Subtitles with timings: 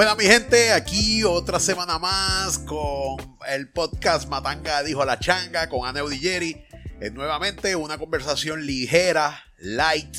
[0.00, 5.86] Bueno, mi gente, aquí otra semana más con el podcast Matanga dijo la changa con
[5.86, 6.64] Aneu Jerry.
[7.02, 10.16] Es nuevamente una conversación ligera, light,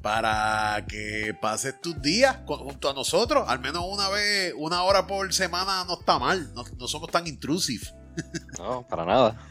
[0.00, 3.48] para que pases tus días junto a nosotros.
[3.48, 6.54] Al menos una vez, una hora por semana no está mal.
[6.54, 7.92] No, no somos tan intrusivos.
[8.58, 9.48] No, para nada.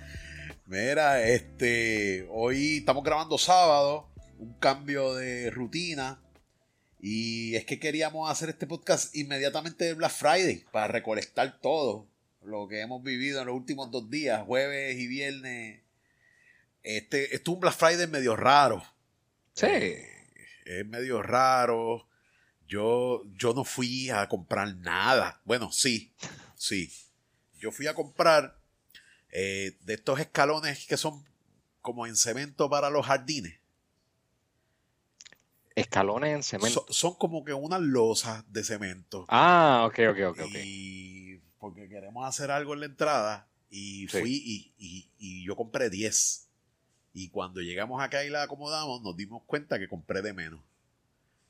[0.67, 6.21] Mira, este, hoy estamos grabando sábado, un cambio de rutina.
[7.07, 12.07] Y es que queríamos hacer este podcast inmediatamente de Black Friday para recolectar todo
[12.41, 15.83] lo que hemos vivido en los últimos dos días, jueves y viernes.
[16.81, 18.83] Este, esto es un Black Friday medio raro.
[19.53, 19.67] Sí.
[19.67, 20.09] Eh,
[20.65, 22.07] es medio raro.
[22.67, 25.41] Yo, yo no fui a comprar nada.
[25.45, 26.11] Bueno, sí,
[26.55, 26.91] sí.
[27.59, 28.57] Yo fui a comprar
[29.29, 31.23] eh, de estos escalones que son
[31.81, 33.59] como en cemento para los jardines.
[35.75, 36.85] Escalones en cemento.
[36.89, 39.25] Son, como que unas losas de cemento.
[39.27, 40.39] Ah, ok, ok, ok.
[40.63, 43.47] Y porque queremos hacer algo en la entrada.
[43.69, 46.47] Y fui y, y, yo compré 10.
[47.13, 50.61] Y cuando llegamos acá y la acomodamos, nos dimos cuenta que compré de menos.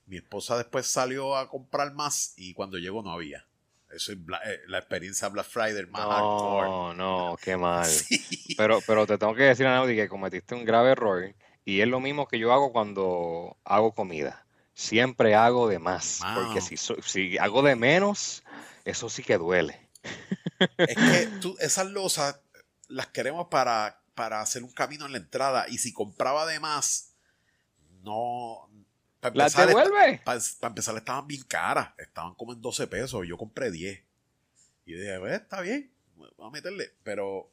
[0.07, 3.45] Mi esposa después salió a comprar más y cuando llegó no había.
[3.91, 6.67] Eso es eh, la experiencia Black Friday más hardcore.
[6.67, 7.89] No, no, qué mal.
[8.57, 11.35] Pero, pero te tengo que decir, Naudi, que cometiste un grave error.
[11.65, 14.45] Y es lo mismo que yo hago cuando hago comida.
[14.73, 16.21] Siempre hago de más.
[16.35, 18.43] Porque si, si hago de menos,
[18.85, 19.89] eso sí que duele.
[20.77, 22.39] Es que tú, esas losas
[22.87, 25.65] las queremos para, para hacer un camino en la entrada.
[25.67, 27.15] Y si compraba de más,
[28.03, 28.69] no,
[29.33, 30.21] ¿Las devuelve?
[30.23, 31.89] Para, empezar, estaban bien caras.
[31.97, 33.27] Estaban como en 12 pesos.
[33.27, 34.03] Yo compré 10.
[34.85, 35.91] Y dije, pues, está bien.
[36.15, 36.93] Vamos a meterle.
[37.03, 37.51] Pero.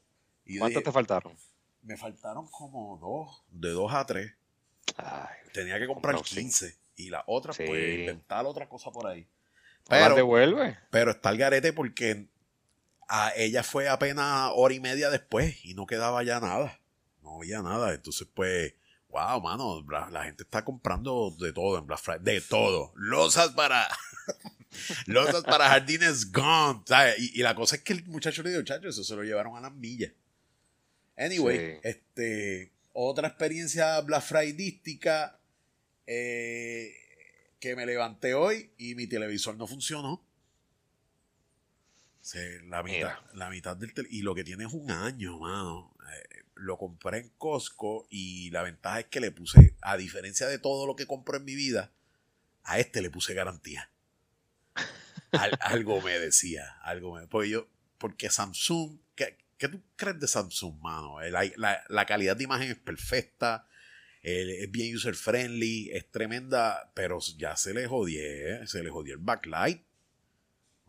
[0.58, 1.36] ¿Cuántos te faltaron?
[1.82, 3.44] Me faltaron como dos.
[3.50, 4.32] De dos a tres.
[5.53, 6.76] Tenía que comprar 15.
[6.97, 9.26] Y la otra, pues, inventar otra cosa por ahí.
[9.88, 10.78] Pero, ¿Las devuelve?
[10.91, 12.28] Pero está el garete porque
[13.09, 16.78] a ella fue apenas hora y media después y no quedaba ya nada.
[17.22, 17.93] No había nada.
[17.93, 18.75] Entonces, pues
[19.12, 22.93] wow, mano, la, gente está comprando de todo en Black Friday, de todo.
[22.97, 23.87] Losas para.
[25.06, 26.82] Losas para jardines gone.
[27.19, 29.60] Y, la cosa es que el muchacho le dijo, chacho, eso se lo llevaron a
[29.60, 30.12] las millas.
[31.16, 35.38] Anyway, este, otra experiencia Black Fridaystica
[36.06, 36.94] eh,
[37.60, 40.26] que me levanté hoy y mi televisor no funcionó.
[42.68, 45.94] la, mitad, la mitad del y lo que tiene es un año, mano.
[46.00, 50.58] Eh, lo compré en Costco y la ventaja es que le puse, a diferencia de
[50.58, 51.92] todo lo que compro en mi vida,
[52.64, 53.90] a este le puse garantía.
[55.60, 57.26] algo me decía, algo me.
[57.26, 57.68] Porque yo,
[57.98, 61.16] porque Samsung, ¿qué, tú crees de Samsung, mano?
[61.28, 63.66] La, calidad de imagen es perfecta,
[64.22, 69.20] es bien user friendly, es tremenda, pero ya se le jodió, se le jodió el
[69.20, 69.82] backlight.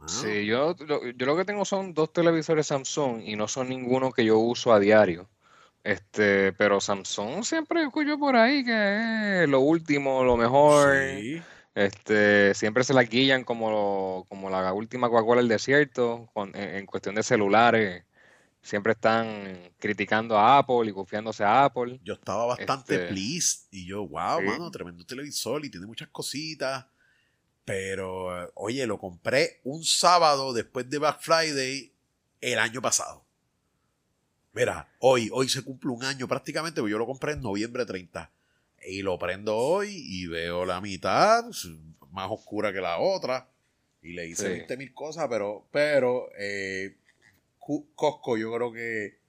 [0.08, 4.26] Sí, yo, yo lo que tengo son dos televisores Samsung y no son ninguno que
[4.26, 5.30] yo uso a diario.
[5.84, 10.96] Este, pero Samsung siempre escucho por ahí que es lo último, lo mejor.
[11.76, 17.24] Este, siempre se la guillan como, como la última Coca-Cola del desierto, en, cuestión de
[17.24, 18.04] celulares.
[18.64, 22.00] Siempre están criticando a Apple y confiándose a Apple.
[22.02, 26.86] Yo estaba bastante este, pleased y yo, wow, mano, tremendo televisor y tiene muchas cositas.
[27.66, 31.94] Pero, oye, lo compré un sábado después de Black Friday
[32.40, 33.26] el año pasado.
[34.54, 38.32] Mira, hoy, hoy se cumple un año prácticamente, porque yo lo compré en noviembre 30.
[38.86, 41.44] Y lo prendo hoy y veo la mitad,
[42.12, 43.50] más oscura que la otra.
[44.02, 46.96] Y le hice 20 mil cosas, pero, pero eh,
[47.96, 49.20] Costco, yo creo que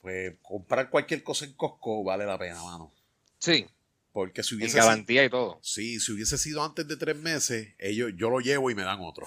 [0.00, 2.92] pues comprar cualquier cosa en Costco vale la pena, mano.
[3.38, 3.66] Sí.
[4.12, 4.78] Porque si hubiese.
[4.78, 5.58] garantía y todo.
[5.62, 9.00] Sí, si hubiese sido antes de tres meses, ellos, yo lo llevo y me dan
[9.00, 9.26] otro.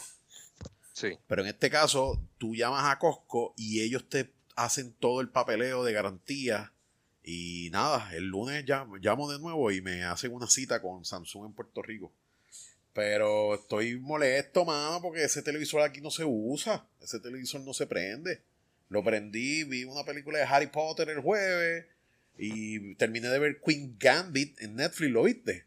[0.93, 1.17] Sí.
[1.27, 5.83] Pero en este caso, tú llamas a Costco y ellos te hacen todo el papeleo
[5.83, 6.73] de garantía.
[7.23, 11.53] Y nada, el lunes llamo, de nuevo y me hacen una cita con Samsung en
[11.53, 12.13] Puerto Rico.
[12.97, 16.89] Pero estoy molesto, mano, porque ese televisor aquí no se usa.
[16.99, 18.41] Ese televisor no se prende.
[18.89, 21.85] Lo prendí, vi una película de Harry Potter el jueves
[22.39, 25.11] y terminé de ver Queen Gambit en Netflix.
[25.11, 25.65] ¿Lo viste?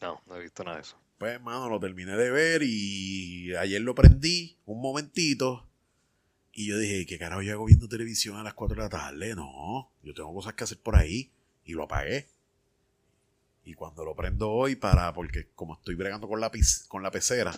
[0.00, 1.00] No, no he visto nada de eso.
[1.16, 5.68] Pues, mano, lo terminé de ver y ayer lo prendí un momentito
[6.52, 9.36] y yo dije, ¿qué carajo yo hago viendo televisión a las 4 de la tarde?
[9.36, 11.30] No, yo tengo cosas que hacer por ahí.
[11.64, 12.26] Y lo apagué.
[13.64, 16.50] Y cuando lo prendo hoy para, porque como estoy bregando con la,
[16.88, 17.52] con la pecera,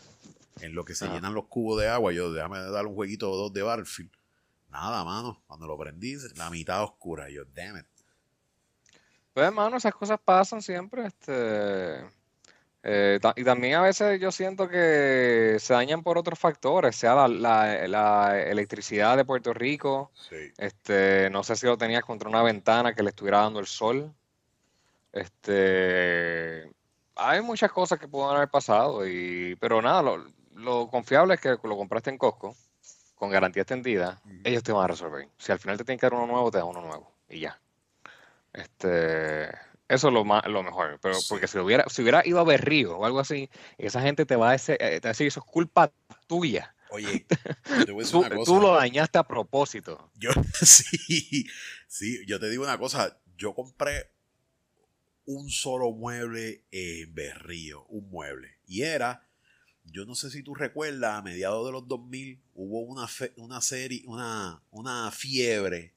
[0.60, 3.36] en lo que se llenan los cubos de agua, yo déjame dar un jueguito o
[3.36, 4.10] dos de Barfield.
[4.68, 5.42] Nada, mano.
[5.46, 7.30] Cuando lo prendí, la mitad oscura.
[7.30, 7.86] yo, damn it.
[9.32, 11.06] Pues, mano, esas cosas pasan siempre.
[11.06, 12.04] Este,
[12.86, 18.38] Eh, y también a veces yo siento que se dañan por otros factores, sea la,
[18.38, 20.10] electricidad de Puerto Rico.
[20.58, 24.12] Este, no sé si lo tenías contra una ventana que le estuviera dando el sol.
[25.14, 26.68] Este,
[27.14, 30.02] hay muchas cosas que pueden haber pasado, y, pero nada,
[30.54, 32.56] lo, confiable es que lo compraste en Costco
[33.14, 34.20] con garantía extendida.
[34.42, 35.28] Ellos te van a resolver.
[35.38, 37.60] Si al final te tienen que dar uno nuevo, te dan uno nuevo y ya.
[38.52, 39.44] Este,
[39.88, 42.98] eso es lo, más, lo mejor, pero porque si hubiera, si hubiera ido a Berrío
[42.98, 45.92] o algo así, esa gente te va a decir, eh, eso es culpa
[46.26, 46.74] tuya.
[46.90, 47.24] Oye,
[47.86, 48.52] te voy a decir una cosa.
[48.52, 50.10] Tú lo dañaste a propósito.
[50.14, 51.46] Yo, sí,
[51.86, 54.13] sí, yo te digo una cosa, yo compré
[55.26, 59.26] un solo mueble en Berrío, un mueble, y era,
[59.84, 64.02] yo no sé si tú recuerdas, a mediados de los 2000 hubo una, una serie,
[64.06, 65.94] una, una fiebre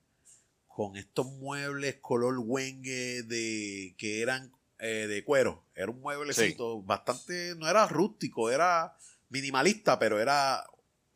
[0.67, 5.63] con estos muebles color wengue de que eran eh, de cuero.
[5.73, 8.95] Era un mueblecito bastante, no era rústico, era
[9.29, 10.63] minimalista, pero era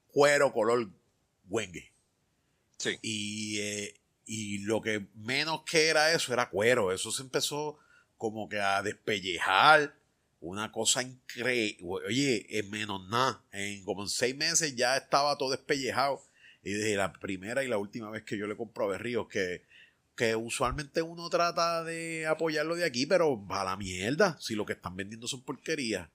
[0.07, 0.89] cuero color
[1.47, 1.91] wengue.
[2.77, 2.97] Sí.
[3.03, 6.91] Y, eh, y lo que menos que era eso era cuero.
[6.91, 7.77] Eso se empezó
[8.21, 9.95] como que a despellejar.
[10.41, 11.83] Una cosa increíble.
[12.07, 13.41] Oye, en menos nada.
[13.51, 16.21] En como en seis meses ya estaba todo despellejado.
[16.61, 19.63] Y desde la primera y la última vez que yo le compro a Berríos, que,
[20.15, 24.67] que usualmente uno trata de apoyarlo de aquí, pero va a la mierda, si lo
[24.67, 26.07] que están vendiendo son porquerías.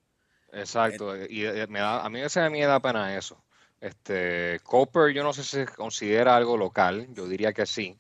[0.52, 3.42] Exacto, y eh, me da, a mí ese me da pena eso.
[3.80, 7.98] Este, Copper yo no sé si se considera algo local, yo diría que sí.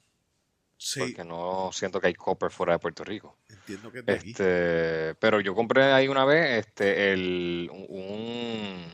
[0.76, 1.00] Sí.
[1.00, 3.38] Porque no siento que hay copper fuera de Puerto Rico.
[3.48, 8.84] Entiendo que es este, Pero yo compré ahí una vez este, el, un,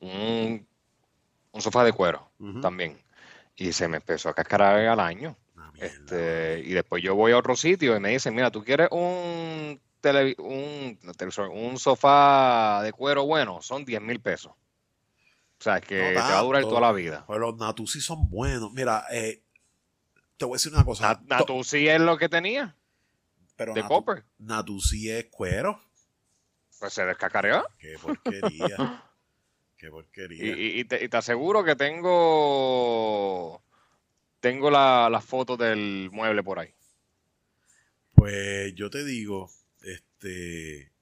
[0.00, 0.68] un
[1.58, 2.30] un sofá de cuero
[2.62, 2.98] también.
[3.56, 5.36] Y se me empezó a cascarar al año.
[5.56, 8.88] Ah, este, y después yo voy a otro sitio y me dicen, mira, ¿tú quieres
[8.92, 9.80] un,
[10.38, 10.98] un,
[11.52, 13.60] un sofá de cuero bueno?
[13.60, 14.52] Son 10 mil pesos.
[14.52, 17.24] O sea, que te va a durar toda la vida.
[17.26, 18.72] Pero los Natusi son buenos.
[18.72, 19.42] Mira, eh,
[20.38, 21.20] te voy a decir una cosa.
[21.26, 22.76] Natusi es lo que tenía.
[23.56, 24.24] Pero de copper.
[24.38, 25.82] Natusi es cuero.
[26.78, 27.66] Pues se descacareó.
[27.78, 29.04] Qué porquería.
[29.76, 30.54] Qué porquería.
[30.56, 33.62] Y, te, aseguro que tengo
[34.40, 36.72] tengo las la fotos del mueble por ahí.
[38.14, 39.50] Pues yo te digo,
[39.82, 40.92] este.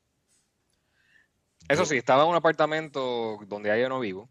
[1.68, 4.30] Eso sí, estaba en un apartamento donde yo no vivo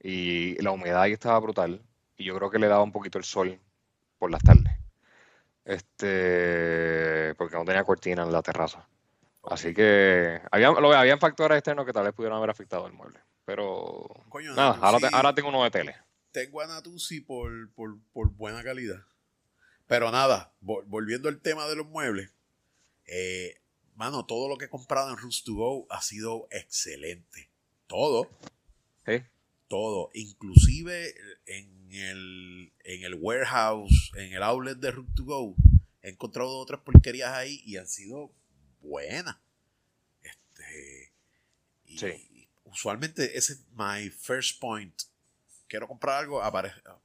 [0.00, 1.82] y la humedad ahí estaba brutal
[2.16, 3.58] y yo creo que le daba un poquito el sol
[4.18, 4.74] por las tardes.
[5.64, 8.88] Este, porque no tenía cortina en la terraza.
[9.44, 13.20] Así que había, lo, habían factores externos que tal vez pudieran haber afectado el mueble.
[13.44, 14.06] Pero
[14.54, 15.96] nada, ahora, tengo uno de tele.
[16.32, 17.98] Tengo a Natusi por, por,
[18.34, 19.04] buena calidad.
[19.86, 22.30] Pero nada, volviendo al tema de los muebles.
[23.06, 23.62] Eh,
[23.94, 27.50] mano, todo lo que he comprado en Roots to Go ha sido excelente.
[27.86, 28.28] Todo.
[29.06, 29.22] ¿Sí?
[29.66, 30.10] Todo.
[30.12, 31.14] Inclusive
[31.46, 35.54] en el, en el warehouse, en el outlet de Root to Go,
[36.02, 38.32] he encontrado otras porquerías ahí y han sido
[38.80, 39.36] buenas.
[40.22, 41.12] Este,
[41.86, 42.28] sí
[42.70, 44.94] usualmente ese es my first point.
[45.66, 46.40] Quiero comprar algo,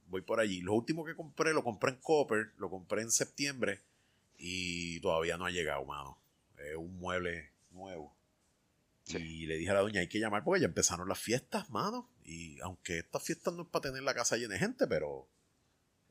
[0.06, 0.60] voy por allí.
[0.60, 3.82] Lo último que compré, lo compré en Copper, lo compré en septiembre
[4.38, 6.18] y todavía no ha llegado, mano.
[6.56, 8.14] Es un mueble nuevo.
[9.06, 12.10] Y le dije a la doña, hay que llamar porque ya empezaron las fiestas, mano.
[12.24, 15.28] Y aunque estas fiestas no es para tener la casa llena de gente, pero...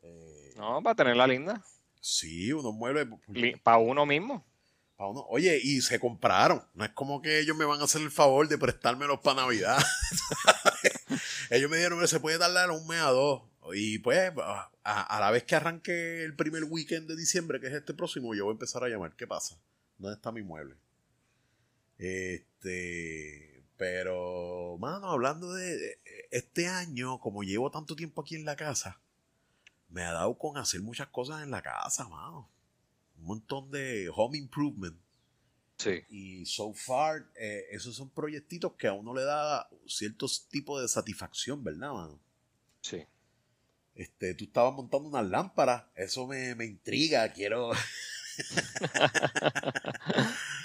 [0.03, 1.63] Eh, no, para tenerla linda.
[1.99, 3.07] Sí, unos muebles...
[3.63, 4.45] Para uno mismo.
[4.97, 6.63] Oye, y se compraron.
[6.73, 9.77] No es como que ellos me van a hacer el favor de prestármelos para Navidad.
[11.49, 13.41] ellos me dijeron se puede tardar un mes a dos.
[13.73, 14.31] Y pues,
[14.83, 18.45] a, la vez que arranque el primer weekend de diciembre, que es este próximo, yo
[18.45, 19.15] voy a empezar a llamar.
[19.15, 19.57] ¿Qué pasa?
[19.97, 20.75] ¿Dónde está mi mueble?
[21.97, 23.65] Este.
[23.77, 25.99] Pero, mano, hablando de
[26.31, 29.01] este año, como llevo tanto tiempo aquí en la casa,
[29.89, 32.53] me ha dado con hacer muchas cosas en la casa, mano
[33.23, 34.99] un montón de home improvement.
[35.77, 36.03] Sí.
[36.09, 40.87] Y so far, eh, esos son proyectitos que a uno le da ciertos tipos de
[40.87, 42.19] satisfacción, ¿verdad, mano?
[42.81, 43.03] Sí.
[43.95, 47.71] Este, tú estabas montando unas lámparas, eso me, intriga, quiero.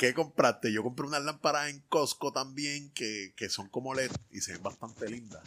[0.00, 0.72] ¿Qué compraste?
[0.72, 4.62] Yo compré unas lámparas en Costco también que, que son como LED y se ven
[4.62, 5.42] bastante lindas.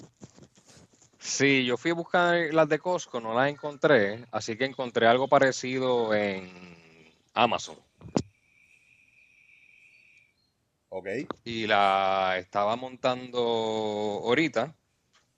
[1.17, 5.27] Sí, yo fui a buscar las de Costco, no las encontré, así que encontré algo
[5.27, 6.51] parecido en
[7.33, 7.77] Amazon.
[10.89, 11.07] Ok.
[11.45, 14.75] Y la estaba montando ahorita.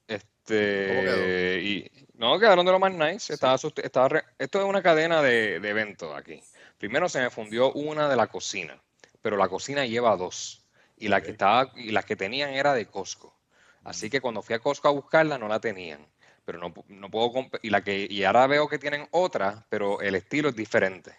[0.09, 3.33] Este, y no quedaron de lo más nice.
[3.33, 6.41] Estaba, estaba esto es una cadena de, de eventos aquí.
[6.77, 8.77] Primero se me fundió una de la cocina,
[9.25, 10.61] pero la cocina lleva dos.
[10.97, 13.35] Y la que estaba, y las que tenían era de Costco.
[13.83, 16.05] Así que cuando fui a Costco a buscarla, no la tenían.
[16.45, 17.31] Pero no, no puedo
[17.63, 21.11] y la que y ahora veo que tienen otra, pero el estilo es diferente.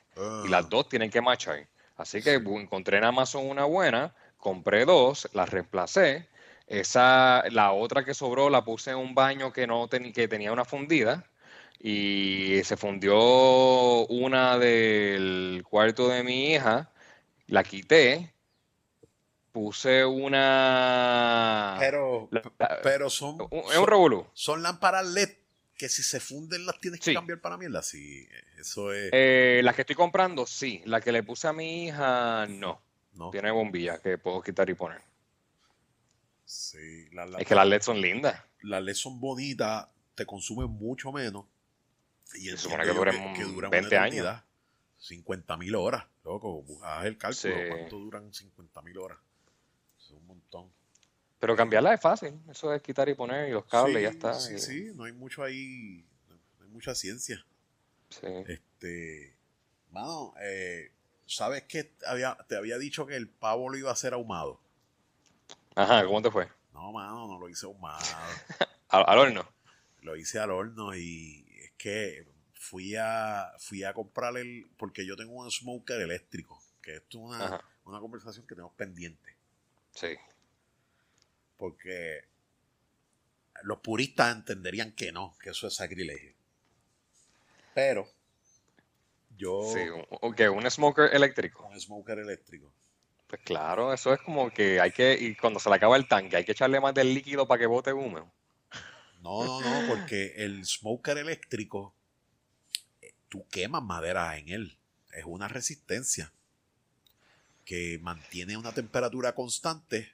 [0.45, 0.69] Y las ah.
[0.71, 1.67] dos tienen que machar.
[1.97, 6.29] Así que encontré en Amazon una buena, compré dos, las reemplacé.
[6.69, 10.65] Esa, la otra que sobró la puse en un baño que no que tenía una
[10.65, 11.29] fundida
[11.81, 16.93] y se fundió una del cuarto de mi hija,
[17.47, 18.33] la quité,
[19.53, 21.77] puse una...
[21.79, 22.29] Pero,
[22.83, 23.39] pero son...
[23.71, 24.27] Es un revolú.
[24.35, 25.31] Son lámparas LED
[25.77, 27.83] que si se funden las tienes que cambiar para mierda.
[27.83, 29.11] Sí, eso es...
[29.13, 30.83] Eh, las que estoy comprando, sí.
[30.87, 32.81] La que le puse a mi hija, no.
[33.13, 33.31] no.
[33.31, 35.03] Tiene bombilla que puedo quitar y poner.
[36.45, 37.09] Sí.
[37.39, 38.43] es que las LED son lindas.
[38.63, 41.45] Las LED son bonitas, te consumen mucho menos
[42.35, 44.43] y se supone que, duran, que, 20 años.
[45.07, 46.65] 50 mil horas, loco.
[46.83, 47.55] Haz el cálculo.
[47.69, 49.19] ¿Cuánto duran 50 mil horas?
[49.99, 50.73] Es un montón.
[51.39, 52.35] Pero cambiarla es fácil.
[52.49, 54.35] Eso es quitar y poner y los cables y ya está.
[54.35, 54.91] Sí, sí.
[54.95, 56.05] No hay mucho ahí.
[56.59, 57.45] No hay mucha ciencia.
[58.09, 58.27] Sí.
[58.49, 59.37] Este.
[59.91, 60.91] Mano, eh,
[61.27, 64.61] ¿sabes que había, te había dicho que el pavo lo iba a hacer ahumado?
[65.77, 66.49] Ajá, ¿cómo te fue?
[66.73, 68.05] No, mano, no lo hice ahumado.
[68.89, 69.49] ¿Al horno?
[70.01, 71.47] Lo hice al horno y,
[71.79, 72.27] que
[72.67, 77.25] fui a, fui a comprar el, porque yo tengo un smoker eléctrico, que esto es
[77.25, 79.37] una, una conversación que tenemos pendiente.
[79.95, 80.17] Sí.
[81.57, 82.25] Porque
[83.63, 86.35] los puristas entenderían que no, que eso es sacrilegio.
[87.75, 88.09] Pero
[89.37, 89.63] yo...
[89.73, 89.81] Sí,
[90.21, 91.67] un, un smoker eléctrico.
[91.67, 92.73] Un smoker eléctrico.
[93.29, 96.37] Pues claro, eso es como que hay que, y cuando se le acaba el tanque,
[96.37, 98.33] hay que echarle más del líquido para que bote humo.
[99.21, 101.96] No, no, no, porque el smoker eléctrico,
[103.29, 104.79] tú quemas madera en él.
[105.13, 106.33] Es una resistencia
[107.65, 110.13] que mantiene una temperatura constante,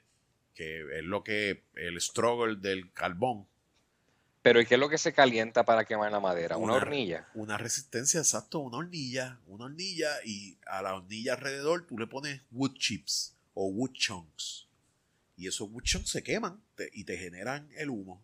[0.55, 3.47] que es lo que el struggle del carbón.
[4.41, 6.57] Pero ¿y qué es lo que se calienta para quemar la madera?
[6.57, 7.29] ¿Una, hornilla?
[7.33, 9.39] Una resistencia, exacto, una hornilla.
[9.47, 14.67] Una hornilla y a la hornilla alrededor tú le pones wood chips o wood chunks.
[15.37, 18.21] Y esos wood chunks se queman y te generan el humo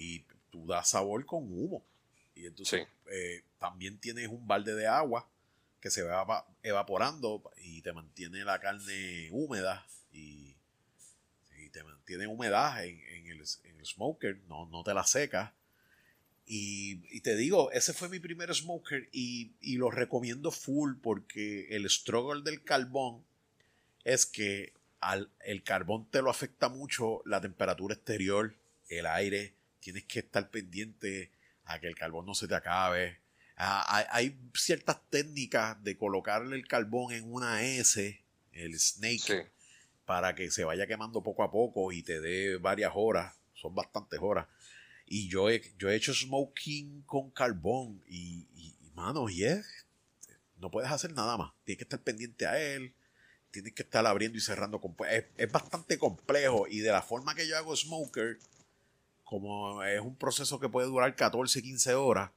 [0.00, 1.84] y tú das sabor con humo.
[2.40, 5.28] Y entonces eh, también tienes un balde de agua
[5.78, 10.56] que se va evaporando y te mantiene la carne húmeda y,
[11.72, 15.54] te mantiene humedad en, el, smoker, no, no te la seca.
[16.44, 21.88] Y, te digo, ese fue mi primer smoker y, y, lo recomiendo full porque el
[21.88, 23.24] struggle del carbón
[24.02, 28.56] es que al, el carbón te lo afecta mucho la temperatura exterior,
[28.88, 31.30] el aire, tienes que estar pendiente
[31.70, 33.20] a que el carbón no se te acabe.
[33.56, 38.20] Hay, ciertas técnicas de colocarle el carbón en una S,
[38.52, 39.52] el snake,
[40.04, 44.18] para que se vaya quemando poco a poco y te dé varias horas, son bastantes
[44.20, 44.48] horas.
[45.06, 49.66] Y yo he, yo he hecho smoking con carbón y, y, mano, y es,
[50.58, 51.52] no puedes hacer nada más.
[51.64, 52.94] Tienes que estar pendiente a él,
[53.50, 54.80] tienes que estar abriendo y cerrando.
[55.08, 58.38] Es, es bastante complejo y de la forma que yo hago smoker,
[59.30, 62.32] como es un proceso que puede durar 14, 15 horas,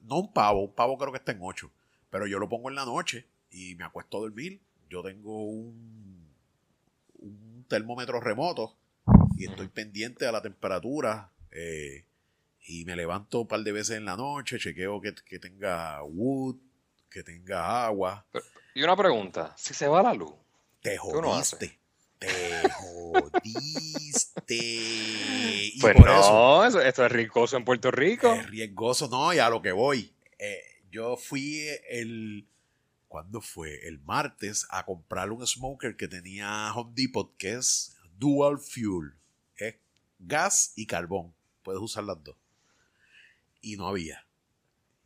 [0.00, 1.70] no un pavo, un pavo creo que está en 8,
[2.10, 4.60] pero yo lo pongo en la noche y me acuesto a dormir.
[4.90, 6.28] Yo tengo un,
[7.20, 8.74] un termómetro remoto
[9.36, 12.04] y estoy pendiente a la temperatura eh,
[12.66, 16.56] y me levanto un par de veces en la noche, chequeo que, que tenga wood,
[17.08, 18.26] que tenga agua.
[18.74, 20.34] Y una pregunta, si se va la luz,
[20.82, 21.78] te jodiste.
[22.18, 24.05] Te jodiste.
[25.80, 28.32] Pues no, esto es riesgoso en Puerto Rico.
[28.32, 30.14] Es riesgoso, no, y a lo que voy.
[30.38, 32.46] Eh, yo fui el.
[33.08, 33.86] ¿Cuándo fue?
[33.86, 39.14] El martes a comprar un smoker que tenía Home Depot, que es Dual Fuel.
[39.56, 39.76] Es
[40.18, 41.34] gas y carbón.
[41.62, 42.36] Puedes usar las dos.
[43.60, 44.26] Y no había.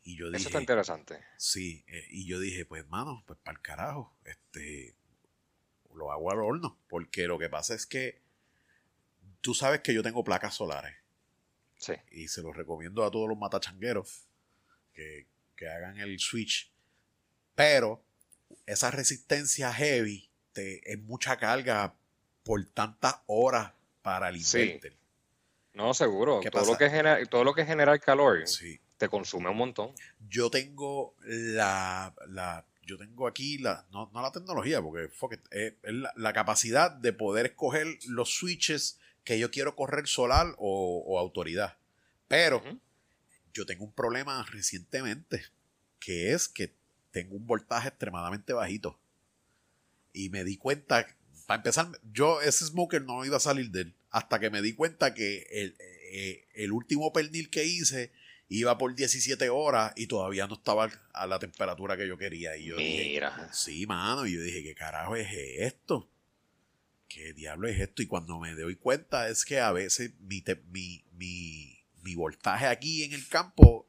[0.02, 1.20] Y yo dije, Eso está interesante.
[1.37, 4.14] Sí, eh, y yo dije, pues, mano, pues para el carajo.
[4.25, 4.94] Este,
[5.94, 6.78] lo hago al horno.
[6.88, 8.20] Porque lo que pasa es que
[9.40, 10.94] tú sabes que yo tengo placas solares.
[11.76, 11.94] Sí.
[12.11, 14.26] Y se los recomiendo a todos los matachangueros
[14.92, 15.26] que,
[15.61, 16.70] hagan el switch.
[17.54, 18.02] Pero
[18.64, 21.94] esa resistencia heavy te, es mucha carga
[22.42, 24.97] por tantas horas para el inverter.
[25.75, 26.40] No, seguro.
[26.50, 28.42] Todo lo, que genera, todo lo que genera el calor
[28.97, 29.94] te consume un montón.
[30.28, 35.11] Yo tengo la, la yo tengo aquí la, no, la tecnología, porque
[35.50, 35.75] es,
[36.16, 38.99] la, capacidad de poder escoger los switches
[39.30, 41.78] que yo quiero correr solar o, autoridad.
[42.26, 42.64] Pero
[43.54, 45.44] yo tengo un problema recientemente,
[46.00, 46.75] que es que
[47.12, 48.99] tengo un voltaje extremadamente bajito.
[50.12, 51.06] Y me di cuenta,
[51.46, 53.94] para empezar, yo ese smoker no iba a salir de él.
[54.10, 58.10] Hasta que me di cuenta que el, eh, el último pernil que hice
[58.49, 62.56] iba por 17 horas y todavía no estaba a la temperatura que yo quería.
[62.56, 63.30] Y yo Mira.
[63.30, 64.26] dije, sí, mano.
[64.26, 66.10] Y yo dije, ¿qué carajo es esto?
[67.11, 68.02] ¿Qué diablo es esto?
[68.02, 73.02] Y cuando me doy cuenta es que a veces mi, mi, mi, mi voltaje aquí
[73.02, 73.88] en el campo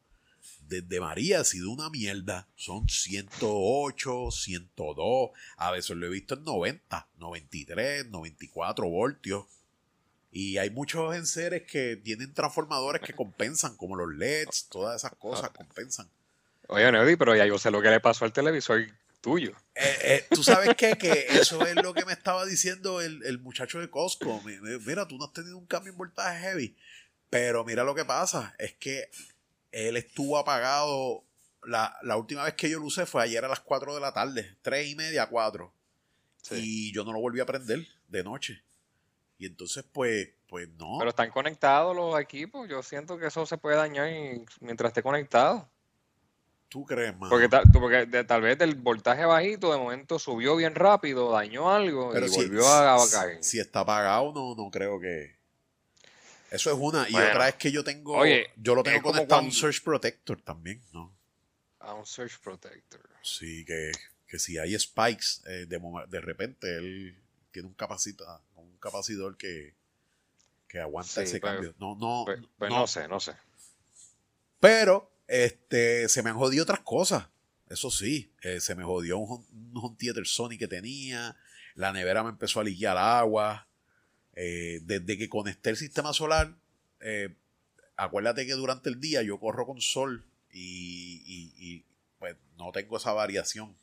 [0.61, 2.47] desde María ha sido una mierda.
[2.55, 5.29] Son 108, 102.
[5.57, 9.45] A veces lo he visto en 90, 93, 94 voltios.
[10.31, 15.49] Y hay muchos enseres que tienen transformadores que compensan, como los LEDs, todas esas cosas
[15.55, 16.09] compensan.
[16.69, 18.81] Oye, Neody, pero ya yo sé lo que le pasó al televisor
[19.21, 19.55] tuyo.
[19.75, 20.97] Eh, eh, tú sabes qué?
[20.97, 24.41] que eso es lo que me estaba diciendo el, muchacho de Costco.
[24.85, 26.75] Mira, tú no has tenido un cambio en voltaje heavy.
[27.29, 29.09] Pero mira lo que pasa, es que
[29.71, 31.23] él estuvo apagado.
[31.63, 34.57] La, última vez que yo lo usé fue ayer a las 4 de la tarde,
[34.63, 35.73] 3 y media, 4.
[36.51, 38.63] Y yo no lo volví a prender de noche.
[39.37, 40.97] Y entonces, pues, pues no.
[40.97, 42.67] Pero están conectados los equipos.
[42.67, 44.09] Yo siento que eso se puede dañar
[44.59, 45.69] mientras esté conectado.
[46.71, 47.29] ¿Tú crees, más?
[47.29, 47.49] Porque,
[48.23, 52.97] tal vez del voltaje bajito de momento subió bien rápido, dañó algo y volvió a,
[53.11, 53.43] caer.
[53.43, 55.35] Si está apagado, no, no creo que.
[56.49, 57.09] Eso es una.
[57.09, 58.13] Y otra es que yo tengo.
[58.13, 61.13] Oye, yo lo tengo conectado a un Search Protector también, ¿no?
[61.79, 63.01] A un Search Protector.
[63.21, 63.91] Sí, que,
[64.25, 68.41] que si hay spikes, eh, de, de repente él tiene un capacita
[68.79, 69.75] capacidor que,
[70.69, 71.75] que aguanta ese pues, cambio.
[71.79, 73.33] No, no, pues, pues no, sé, no sé.
[74.61, 77.27] Pero este, se me han jodido otras cosas.
[77.69, 81.37] Eso sí, eh, se me jodió un, un Theater Sony que tenía.
[81.75, 83.65] La nevera me empezó a liquear agua.
[84.33, 86.53] Eh, desde que conecté el sistema solar,
[86.99, 87.33] eh,
[87.95, 91.85] acuérdate que durante el día yo corro con sol y, y,
[92.19, 93.73] pues no tengo esa variación.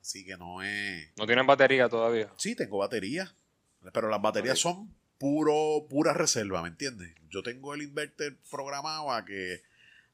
[0.00, 1.10] Así que no es.
[1.18, 2.32] ¿No tienen batería todavía?
[2.38, 3.34] Sí, tengo batería.
[3.92, 7.14] Pero las baterías son puro, pura reserva, ¿me entiendes?
[7.28, 9.62] Yo tengo el inverter programado a que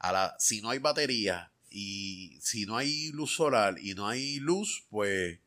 [0.00, 4.40] a la, si no hay batería y si no hay luz solar y no hay
[4.40, 5.38] luz, pues,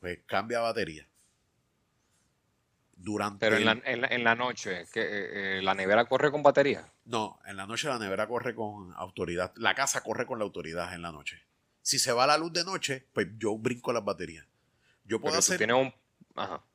[0.00, 1.08] pues cambia batería.
[2.96, 6.90] Durante Pero en, la, en, la, noche, que eh, eh, ¿la nevera corre con batería?
[7.04, 9.52] No, en la noche la nevera corre con autoridad.
[9.56, 11.42] La casa corre con la autoridad en la noche.
[11.82, 14.46] Si se va la luz de noche, pues yo brinco las baterías.
[15.04, 15.72] Yo puedo hacer.
[15.74, 15.92] Un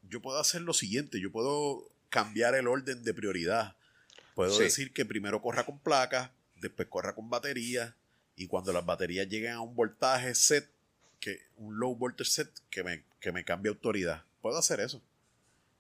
[0.04, 3.76] yo puedo hacer lo siguiente, yo puedo cambiar el orden de prioridad.
[4.36, 7.96] Puedo decir que primero corra con placas, después corra con batería,
[8.36, 10.70] y cuando las baterías lleguen a un voltaje set,
[11.20, 14.24] que un low voltage set, que me, que me cambie autoridad.
[14.42, 15.02] Puedo hacer eso.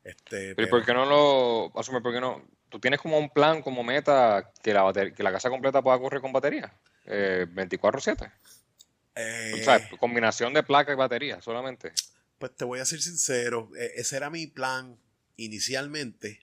[0.03, 2.01] Este, pero, ¿por qué no lo asume?
[2.01, 2.45] ¿Por qué no?
[2.69, 6.21] ¿Tú tienes como un plan, como meta, que la, que la casa completa pueda correr
[6.21, 6.73] con batería?
[7.05, 8.11] Eh, 24-7.
[8.11, 11.93] o sea, eh, combinación de placa y batería solamente.
[12.37, 14.97] Pues te voy a ser sincero, e, ese era mi plan
[15.35, 16.41] inicialmente,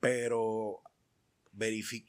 [0.00, 0.82] pero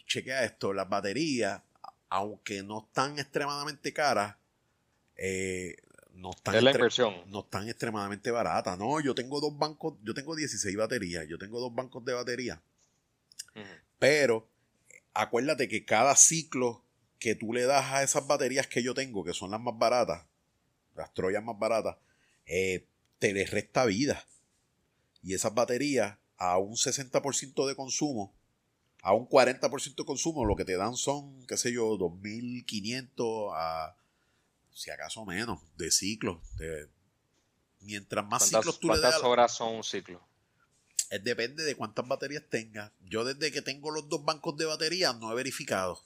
[0.05, 1.61] chequea esto, las baterías,
[2.09, 4.35] aunque no están extremadamente caras,
[5.17, 5.75] eh,
[6.13, 6.55] no, están
[7.27, 8.77] no están extremadamente baratas.
[8.77, 12.61] No, yo tengo dos bancos, yo tengo 16 baterías, yo tengo dos bancos de batería.
[13.99, 14.49] Pero
[15.13, 16.83] acuérdate que cada ciclo
[17.19, 20.25] que tú le das a esas baterías que yo tengo, que son las más baratas,
[20.95, 21.97] las troyas más baratas,
[22.45, 22.85] eh,
[23.19, 24.25] te les resta vida.
[25.23, 28.33] Y esas baterías a un 60% de consumo,
[29.05, 33.95] a un 40% de consumo, lo que te dan son, qué sé yo, 2.500 a,
[34.73, 36.39] si acaso menos, de ciclos.
[37.81, 39.11] mientras más ciclos tú le das...
[39.11, 40.27] ¿Cuántas horas son un ciclo?
[41.21, 42.91] depende de cuántas baterías tengas.
[43.01, 46.01] Yo desde que tengo los dos bancos de baterías no he verificado.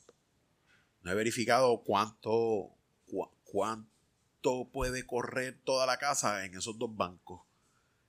[1.01, 2.75] No he verificado cuánto,
[3.45, 7.43] cuánto puede correr toda la casa en esos dos bancos.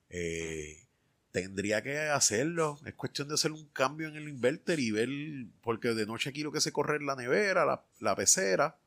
[0.09, 0.85] Eh,
[1.31, 2.79] tendría que hacerlo.
[2.85, 5.09] Es cuestión de hacer un cambio en el inverter y ver,
[5.62, 8.79] porque de noche aquí lo que se corre es la nevera, la, pecera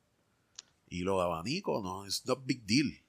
[0.88, 3.00] y los abanicos, no, es no big deal.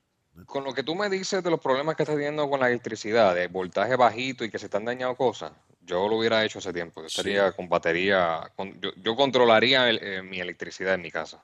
[0.46, 3.34] Con lo que tú me dices de los problemas que estás teniendo con la electricidad,
[3.36, 7.02] de voltaje bajito y que se están dañando cosas, yo lo hubiera hecho hace tiempo.
[7.02, 8.52] Yo estaría con batería,
[8.98, 11.44] yo, controlaría eh, mi electricidad en mi casa.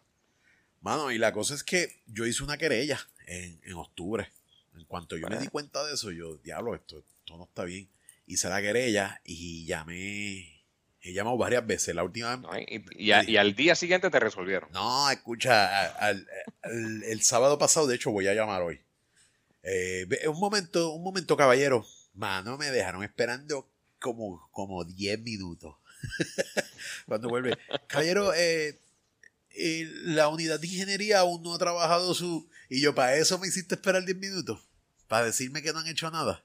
[0.82, 4.32] Mano, y la cosa es que yo hice una querella en, octubre.
[4.76, 7.04] En cuanto yo me di cuenta de eso, yo, diablo, esto,
[7.38, 7.90] no está bien.
[8.26, 10.66] Hice la querella y llamé.
[11.02, 11.96] He llamado varias veces.
[11.96, 12.66] La última vez.
[12.98, 14.72] y, al día siguiente te resolvieron.
[14.72, 16.10] No, escucha,
[16.62, 18.80] el sábado pasado, de hecho, voy a llamar hoy.
[19.64, 21.86] Eh, un momento, un momento, caballero.
[22.14, 25.76] Mano, me dejaron esperando como, como 10 minutos.
[27.06, 27.58] Cuando vuelve.
[27.88, 28.80] Caballero, eh,
[30.04, 32.50] la unidad de ingeniería aún no ha trabajado su...
[32.70, 34.60] Y yo, para eso me hiciste esperar 10 minutos.
[35.08, 36.44] para decirme que no han hecho nada.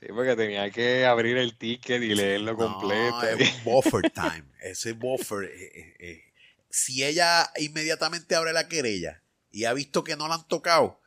[0.00, 3.22] Sí, porque tenía que abrir el ticket y leerlo completo.
[3.22, 4.44] Es un buffer time.
[4.62, 5.44] Ese buffer.
[5.44, 6.24] Eh, eh, eh,
[6.70, 11.02] si ella inmediatamente abre la querella y ha visto que no la han tocado,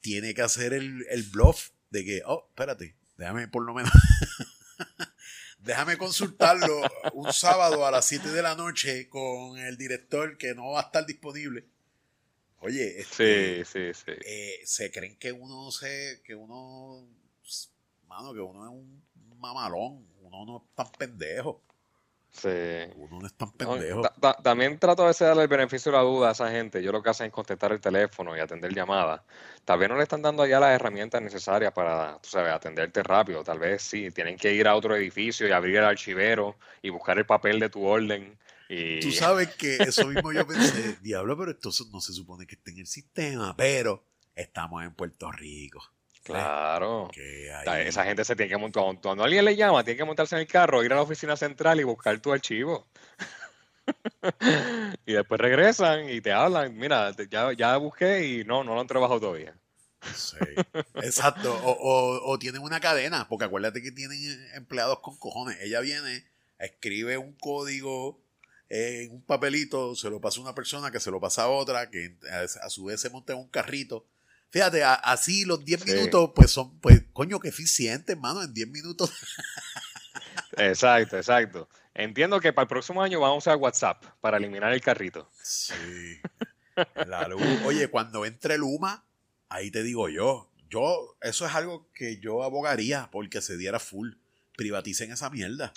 [0.00, 3.92] tiene que hacer el, el bluff de que, oh, espérate, déjame por lo menos.
[5.58, 6.80] déjame consultarlo
[7.12, 10.84] un sábado a las 7 de la noche con el director que no va a
[10.84, 11.66] estar disponible.
[12.60, 14.64] Oye, este, sí, sí, sí.
[14.64, 17.06] se creen que uno se, que uno
[18.08, 19.02] mano, que uno es un
[19.38, 21.62] mamalón, uno no es tan pendejo.
[22.30, 22.48] Sí.
[22.96, 24.02] Uno no es tan pendejo.
[24.42, 26.82] también trato de darle el beneficio de la duda a esa gente.
[26.82, 29.22] Yo lo que hacen es contestar el teléfono y atender llamadas.
[29.64, 33.42] Tal vez no le están dando allá las herramientas necesarias para, tú sabes, atenderte rápido.
[33.42, 37.18] Tal vez sí, tienen que ir a otro edificio y abrir el archivero y buscar
[37.18, 38.38] el papel de tu orden.
[38.68, 39.00] Y...
[39.00, 42.72] Tú sabes que eso mismo yo pensé, diablo, pero esto no se supone que esté
[42.72, 45.82] en el sistema, pero estamos en Puerto Rico.
[46.34, 47.10] Claro.
[47.84, 48.84] Esa gente se tiene que montar.
[49.02, 51.80] Cuando alguien le llama, tiene que montarse en el carro, ir a la oficina central
[51.80, 52.86] y buscar tu archivo.
[55.06, 56.76] y después regresan y te hablan.
[56.76, 59.54] Mira, ya, ya busqué y no, no lo han trabajado todavía.
[60.14, 60.36] Sí,
[60.96, 61.54] exacto.
[61.64, 64.20] O, o, tienen una cadena, porque acuérdate que tienen
[64.54, 65.58] empleados con cojones.
[65.60, 66.24] Ella viene,
[66.58, 68.20] escribe un código
[68.68, 71.90] en un papelito, se lo pasa a una persona, que se lo pasa a otra,
[71.90, 74.06] que a su vez se monta en un carrito
[74.50, 79.12] Fíjate, así los 10 minutos, pues son, pues, coño, que eficiente, hermano, en 10 minutos.
[80.56, 81.68] exacto, exacto.
[81.94, 85.30] Entiendo que para el próximo año vamos a WhatsApp para eliminar el carrito.
[85.42, 86.20] Sí.
[87.06, 87.42] La luz.
[87.64, 89.04] Oye, cuando entre Luma,
[89.48, 94.12] ahí te digo yo, yo, eso es algo que yo abogaría porque se diera full.
[94.56, 95.74] Privaticen esa mierda.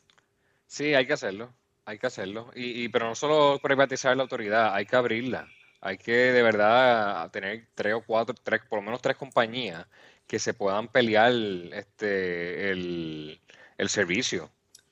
[0.67, 1.53] Sí, hay que hacerlo,
[1.85, 2.51] hay que hacerlo.
[2.55, 5.49] Y, y pero no solo privatizar la autoridad, hay que abrirla
[5.81, 9.85] hay que de verdad tener tres o cuatro, tres, por lo menos tres compañías
[10.27, 11.33] que se puedan pelear
[11.73, 13.39] este, el,
[13.87, 14.49] servicio.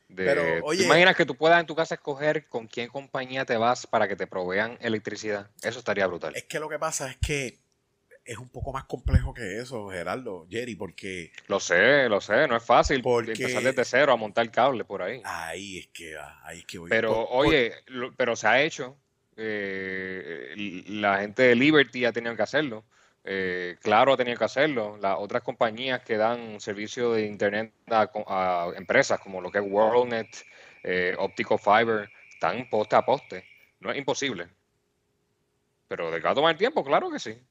[0.07, 3.85] De, oye, imaginas que tú puedas en tu casa escoger con quién compañía te vas
[3.85, 5.51] para que te provean electricidad?
[5.61, 6.35] Eso estaría brutal.
[6.35, 7.59] Es que lo que pasa es que
[8.25, 11.31] es un poco más complejo que eso, Gerardo, Jerry, porque...
[11.47, 13.31] Lo sé, lo sé, no es fácil porque...
[13.31, 15.21] empezar desde cero a montar cable por ahí.
[15.23, 16.89] Ahí es que, ahí es que voy.
[16.89, 17.73] Pero, oye,
[18.17, 18.97] pero se ha hecho,
[19.39, 22.83] eh, la gente de Liberty ha tenido que hacerlo.
[23.23, 24.97] Eh, claro, ha tenido que hacerlo.
[24.97, 30.27] Las otras compañías que dan servicio de Internet a, empresas como lo que es WorldNet,
[30.83, 33.45] eh, Optical Fiber, están poste a poste.
[33.79, 34.49] No es imposible.
[35.87, 37.41] Pero de cada tomar tiempo, claro que sí.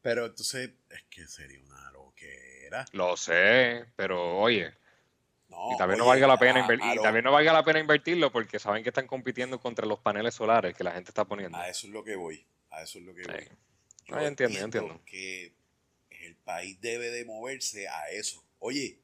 [0.00, 2.84] Pero entonces es que sería una loquera.
[2.92, 4.72] Lo sé, pero oye,
[5.72, 8.82] y también no valga la pena y también no valga la pena invertirlo porque saben
[8.82, 11.58] que están compitiendo contra los paneles solares que la gente está poniendo.
[11.58, 12.44] A eso es lo que voy.
[12.70, 13.48] A eso es lo que voy.
[14.06, 15.00] Yo entiendo, entiendo.
[15.04, 15.52] Que
[16.10, 18.42] el país debe de moverse a eso.
[18.58, 18.98] Oye,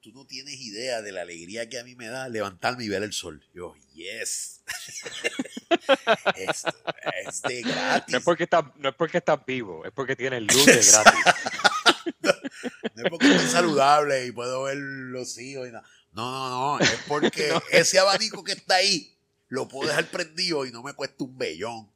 [0.00, 3.02] tú no tienes idea de la alegría que a mí me da levantarme y ver
[3.02, 3.44] el sol.
[3.54, 4.62] Yo, yes.
[6.36, 8.12] es, de gratis.
[8.12, 11.24] No es, porque estás, no es porque estás vivo, es porque tienes luz de gratis.
[12.94, 15.84] No es porque estoy saludable y puedo ver los hijos y nada.
[16.12, 16.80] No, no, no.
[16.80, 19.14] Es porque ese abanico que está ahí
[19.48, 21.90] lo puedo dejar prendido y no me cuesta un bellón.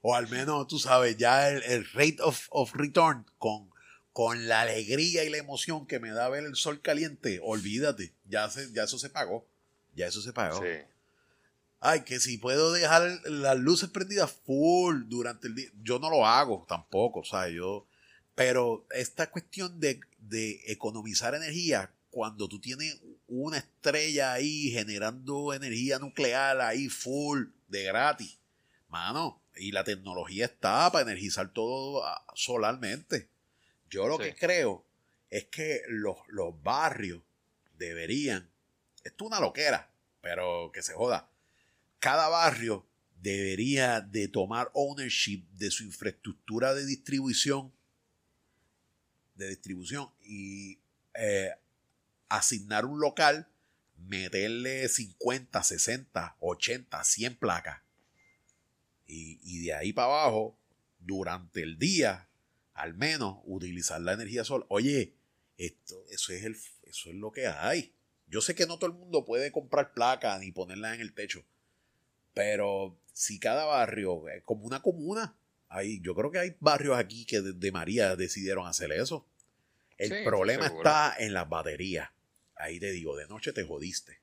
[0.00, 3.70] O al menos, tú sabes, ya el, rate of, of, return con,
[4.12, 8.48] con la alegría y la emoción que me da ver el sol caliente, olvídate, ya,
[8.48, 9.46] se, ya eso se pagó.
[9.94, 10.62] Ya eso se pagó.
[10.62, 10.84] Sí.
[11.80, 15.68] Ay, que si puedo dejar las luces prendidas full durante el día.
[15.82, 17.86] Yo no lo hago tampoco, o sea, yo.
[18.38, 25.98] Pero esta cuestión de de economizar energía cuando tú tienes una estrella ahí generando energía
[25.98, 28.38] nuclear ahí full de gratis.
[28.88, 33.28] Mano, y la tecnología está para energizar todo ah, solarmente.
[33.90, 34.84] Yo lo que creo
[35.30, 37.22] es que los, los barrios
[37.76, 38.50] deberían,
[39.04, 41.30] esto es una loquera, pero que se joda,
[41.98, 42.86] cada barrio
[43.20, 47.72] debería de tomar ownership de su infraestructura de distribución
[49.38, 50.80] de distribución y
[51.14, 51.52] eh,
[52.28, 53.48] asignar un local,
[53.96, 57.82] meterle 50, 60, 80, 100 placas.
[59.06, 60.58] Y, de ahí para abajo,
[60.98, 62.28] durante el día,
[62.74, 64.66] al menos, utilizar la energía solar.
[64.68, 65.14] Oye,
[65.56, 67.94] esto, eso, es el, eso es lo que hay.
[68.26, 71.42] Yo sé que no todo el mundo puede comprar placas ni ponerlas en el techo.
[72.34, 75.38] Pero si cada barrio, como una comuna,
[76.00, 79.26] yo creo que hay barrios aquí que de, María decidieron hacer eso.
[79.96, 82.08] El problema está en las baterías.
[82.56, 84.20] Ahí te digo, de noche te jodiste.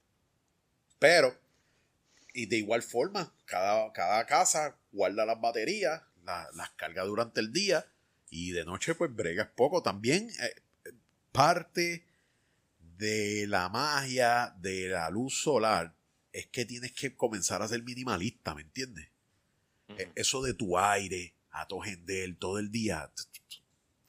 [0.99, 1.37] Pero,
[2.33, 7.85] y de igual forma, cada, cada casa guarda las baterías, las carga durante el día
[8.29, 9.83] Y de noche, pues bregas poco.
[9.83, 10.91] También eh,
[11.31, 12.03] parte
[12.97, 15.93] de la magia de la luz solar
[16.33, 19.09] es que tienes que comenzar a ser minimalista, ¿me entiendes?
[19.97, 23.09] E, eso de tu aire, a tu él todo el día,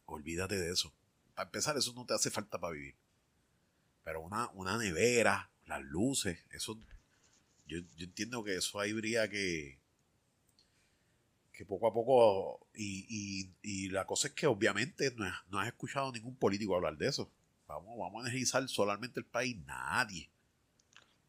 [0.07, 0.93] olvídate de eso.
[1.35, 2.97] Para empezar, eso no te hace falta para vivir.
[4.03, 6.79] Pero una, una nevera, las luces, eso.
[7.67, 9.79] Yo, entiendo que eso ahí habría que.
[11.53, 12.67] Que poco a poco.
[12.75, 15.15] Y, la cosa es que obviamente
[15.49, 17.31] no, has escuchado ningún político hablar de eso.
[17.69, 19.57] Vamos, vamos a energizar solamente el país.
[19.67, 20.29] Nadie.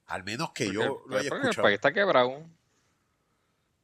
[0.08, 1.50] Al menos que yo lo haya escuchado.
[1.50, 2.46] El país está quebrado.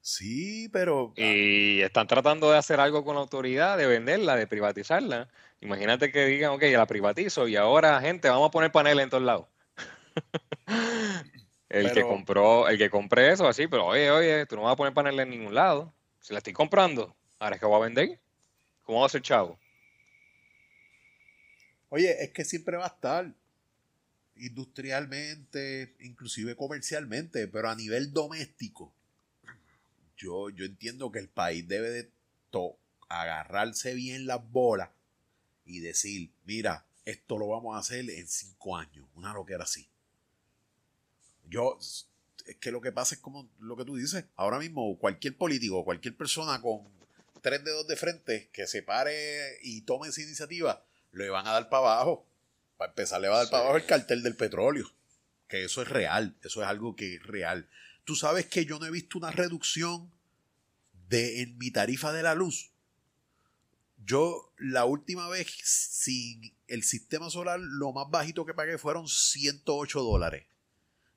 [0.03, 1.13] Sí, pero.
[1.15, 5.29] Y están tratando de hacer algo con la autoridad, de venderla, de privatizarla.
[5.61, 9.23] Imagínate que digan, ok, la privatizo y ahora, gente, vamos a poner paneles en todos
[9.23, 9.47] lados.
[11.69, 14.75] el que compró, el que compré eso así, pero oye, oye, tú no vas a
[14.75, 15.93] poner paneles en ningún lado.
[16.19, 18.19] Si la estoy comprando, ahora es que voy a vender.
[18.83, 19.57] ¿Cómo va a ser chavo?
[21.87, 23.33] Oye, es que siempre va a estar
[24.35, 28.93] industrialmente, inclusive comercialmente, pero a nivel doméstico
[30.23, 32.09] yo, entiendo que el país debe de
[33.09, 34.89] agarrarse bien las bolas
[35.65, 39.87] y decir, mira, esto lo vamos a hacer en cinco años, una loquera así.
[41.49, 45.37] Yo, es que lo que pasa es como lo que tú dices, ahora mismo cualquier
[45.37, 46.81] político, cualquier persona con
[47.41, 51.69] tres dedos de frente que se pare y tome esa iniciativa, le van a dar
[51.69, 52.25] para abajo.
[52.77, 54.91] Para empezar, le va a dar para abajo el cartel del petróleo.
[55.47, 57.67] Que eso es real, eso es algo que es real.
[58.03, 60.11] Tú sabes que yo no he visto una reducción
[61.09, 62.71] de, en mi tarifa de la luz.
[64.05, 70.01] Yo la última vez sin el sistema solar, lo más bajito que pagué fueron 108
[70.01, 70.45] dólares.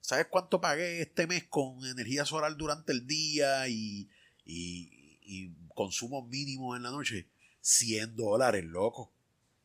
[0.00, 4.08] ¿Sabes cuánto pagué este mes con energía solar durante el día y,
[4.44, 7.28] y, y consumo mínimo en la noche?
[7.60, 9.12] 100 dólares, loco.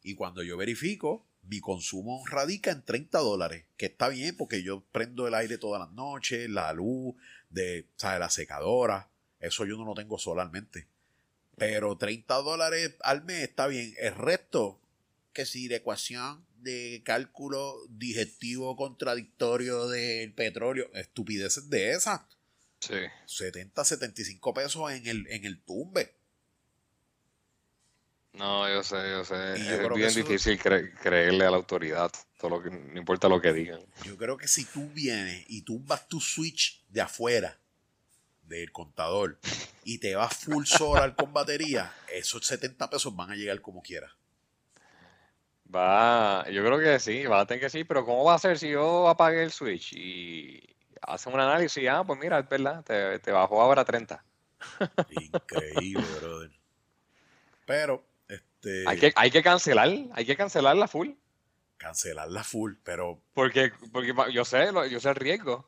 [0.01, 4.85] Y cuando yo verifico, mi consumo radica en 30 dólares, que está bien porque yo
[4.93, 7.13] prendo el aire todas las noches, la luz
[7.49, 9.09] de la secadora,
[9.41, 10.87] eso yo no lo tengo solarmente.
[11.57, 13.93] Pero 30 dólares al mes está bien.
[13.97, 14.79] El resto,
[15.33, 22.21] que si la ecuación de cálculo digestivo contradictorio del petróleo, estupideces de esas.
[22.79, 22.95] Sí.
[23.25, 26.13] 70, 75 pesos en el, en el tumbe.
[28.33, 29.53] No, yo sé, yo sé.
[29.53, 33.81] es bien difícil creerle a la autoridad, todo lo que, no importa lo que digan.
[34.05, 37.59] Yo creo que si tú vienes y tumbas tu switch de afuera
[38.43, 39.37] del contador
[39.83, 44.11] y te vas full solar con batería, esos 70 pesos van a llegar como quieras.
[45.73, 48.57] Va, yo creo que sí, va a tener que sí, pero ¿cómo va a ser
[48.57, 51.87] si yo apague el switch y hacen un análisis?
[51.89, 54.23] Ah, pues mira, es verdad, te, te bajó ahora 30.
[55.09, 56.51] Increíble, brother.
[57.65, 58.10] Pero
[58.61, 61.09] este, hay, que, hay que cancelar, hay que cancelar la full.
[61.77, 63.19] Cancelar la full, pero.
[63.33, 65.67] Porque, porque yo sé, yo sé el riesgo.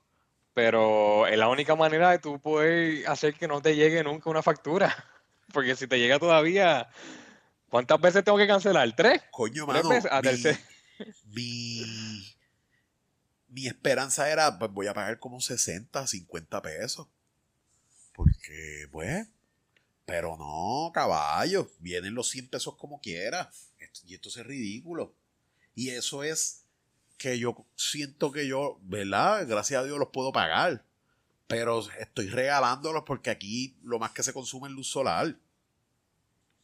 [0.54, 4.44] Pero es la única manera de tú poder hacer que no te llegue nunca una
[4.44, 4.96] factura.
[5.52, 6.88] Porque si te llega todavía,
[7.70, 8.96] ¿cuántas veces tengo que cancelar?
[8.96, 9.24] ¿Tres?
[9.32, 9.90] Coño, mano.
[10.12, 10.22] Ah,
[11.26, 12.36] mi,
[13.48, 17.08] mi, esperanza era, pues voy a pagar como 60, 50 pesos.
[18.14, 19.28] Porque, pues,
[20.06, 23.52] pero no, caballo, vienen los 100 pesos como quiera.
[24.06, 25.16] Y esto es ridículo.
[25.76, 26.66] Y eso es
[27.18, 29.48] que yo siento que yo, ¿verdad?
[29.48, 30.86] Gracias a Dios los puedo pagar.
[31.48, 35.36] Pero estoy regalándolos porque aquí lo más que se consume es luz solar.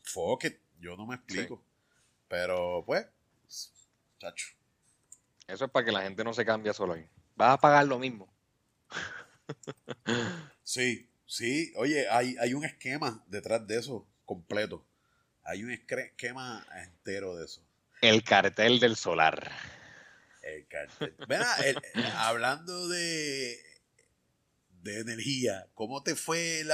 [0.03, 1.63] Fuck it, yo no me explico.
[2.27, 3.07] Pero, pues,
[4.19, 4.47] chacho.
[5.47, 7.07] Eso es para que la gente no se cambie solo ahí.
[7.35, 8.31] Vas a pagar lo mismo.
[10.63, 14.83] sí, Sí, oye, hay, hay un esquema detrás de eso completo.
[15.43, 17.63] Hay un esquema entero de eso.
[18.01, 19.51] El cartel del solar.
[20.41, 21.15] El cartel.
[22.15, 23.59] hablando de,
[24.81, 26.71] de energía, ¿cómo te fue el,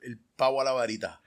[0.00, 1.20] el, pavo a la varita?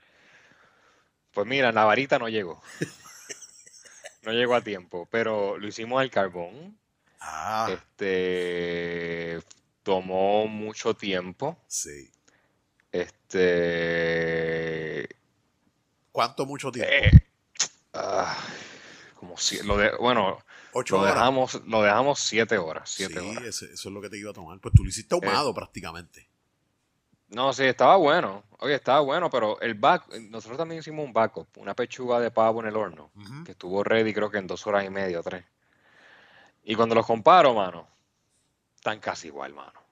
[1.30, 2.60] Pues mira, la varita no llegó.
[4.22, 6.76] no llegó a tiempo, pero lo hicimos al carbón.
[7.20, 7.68] Ah.
[7.70, 9.38] Este
[9.84, 11.56] tomó mucho tiempo.
[11.68, 12.10] Sí.
[12.92, 14.36] Este.
[16.12, 16.90] ¿Cuánto mucho tiempo?
[16.90, 17.10] Eh,
[17.92, 18.36] ah,
[19.14, 20.38] como si, lo de, bueno,
[20.72, 22.90] lo dejamos, lo dejamos siete horas.
[22.90, 24.58] Siete sí, eso es lo que te iba a tomar.
[24.60, 26.28] Pues tú lo hiciste ahumado eh, prácticamente.
[27.28, 28.44] No, sí, estaba bueno.
[28.58, 32.60] Oye, estaba bueno, pero el back, nosotros también hicimos un backup, una pechuga de pavo
[32.60, 33.10] en el horno,
[33.44, 35.44] que estuvo ready creo que en dos horas y media, tres.
[36.64, 37.88] Y cuando los comparo, mano,
[38.74, 39.85] están casi igual, mano.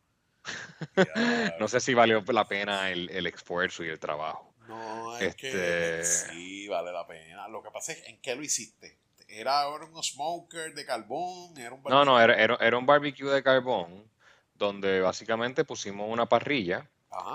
[1.61, 4.55] no sé si valió la pena el, esfuerzo y el trabajo.
[4.69, 7.49] No, es que este sí, vale la pena.
[7.49, 8.99] Lo que pasa es, ¿en qué lo hiciste?
[9.29, 11.57] ¿Era un smoker de carbón?
[11.59, 14.09] ¿Era un no, no, era, era, un barbecue de carbón
[14.55, 16.89] donde básicamente pusimos una parrilla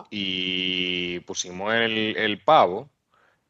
[0.10, 2.90] y pusimos el, el pavo.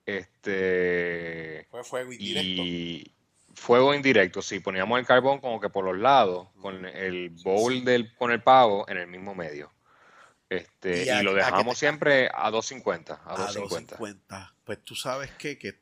[0.05, 2.63] Este, Fue fuego indirecto.
[2.63, 3.13] Y
[3.59, 8.15] fuego indirecto, sí, poníamos el carbón como que por los lados, con el bowl del,
[8.15, 9.71] con el pavo en el mismo medio.
[10.49, 13.21] Este, y, lo dejamos siempre a 250.
[13.23, 14.55] A, 250.
[14.63, 15.75] Pues tú sabes que, que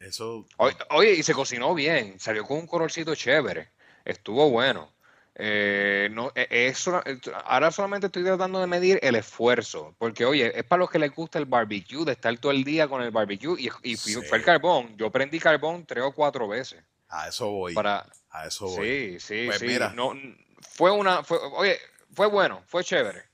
[0.00, 0.46] eso.
[0.90, 3.70] Oye, y se cocinó bien, salió con un colorcito chévere,
[4.04, 4.92] estuvo bueno.
[5.40, 7.00] Eh, no, e, eso,
[7.44, 11.14] ahora solamente estoy tratando de medir el esfuerzo, porque oye, es para los que les
[11.14, 14.96] gusta el barbecue, de estar todo el día con el barbecue y, fue el carbón.
[14.96, 16.82] Yo prendí carbón tres o cuatro veces.
[17.08, 17.74] A eso voy.
[17.74, 19.18] Para, a eso voy.
[19.18, 19.78] Sí, sí, pues sí.
[19.94, 20.12] No,
[20.60, 21.78] fue una, fue, oye,
[22.12, 23.24] fue bueno, fue chévere.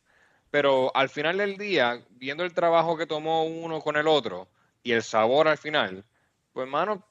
[0.50, 4.48] Pero al final del día, viendo el trabajo que tomó uno con el otro
[4.84, 6.04] y el sabor al final,
[6.52, 7.04] pues hermano,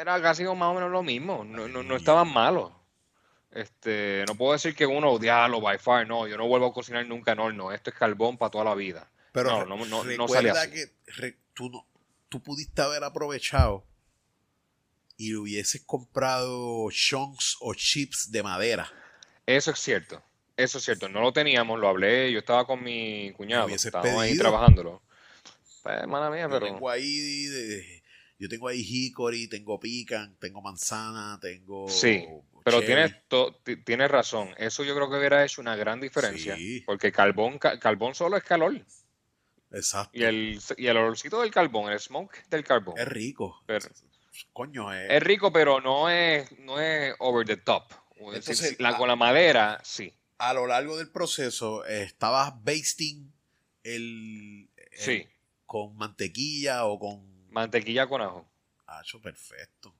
[0.00, 1.44] era casi más o menos lo mismo.
[1.44, 2.72] No, no, no estaban malos.
[3.52, 7.06] Este, no puedo decir que uno odiarlo by far, no, yo no vuelvo a cocinar
[7.06, 9.10] nunca en horno, esto es carbón para toda la vida.
[9.32, 10.86] Pero no, no, no, recuerda que
[11.54, 11.70] tú,
[12.28, 13.84] tú pudiste haber aprovechado
[15.20, 18.90] y hubieses comprado chunks o chips de madera.
[19.44, 20.22] Eso es cierto.
[20.56, 24.36] Eso es cierto, no lo teníamos, lo hablé, yo estaba con mi cuñado, estábamos ahí
[24.36, 25.02] trabajándolo.
[25.82, 26.66] Pues, mía, pero...
[26.66, 28.02] Yo tengo ahí,
[28.38, 31.88] yo tengo ahí hickory, tengo pican, tengo manzana, tengo...
[31.88, 32.26] Sí,
[32.64, 33.14] pero tienes,
[33.84, 36.56] tienes razón, eso yo creo que hubiera hecho una gran diferencia,
[36.86, 38.82] porque carbón, carbón solo es calor.
[39.70, 40.18] Exacto.
[40.18, 42.98] Y el, y el olorcito del carbón, el smoke del carbón.
[42.98, 43.62] Es rico.
[43.66, 43.88] Pero,
[44.52, 45.10] coño, es...
[45.10, 47.92] es rico, pero no es, no es over the top.
[48.78, 53.30] la, con la madera, sí a lo largo del proceso estabas basting
[53.84, 55.26] el, sí.
[55.66, 58.50] con mantequilla o con mantequilla con ajo.
[58.86, 59.94] Hacho, perfecto.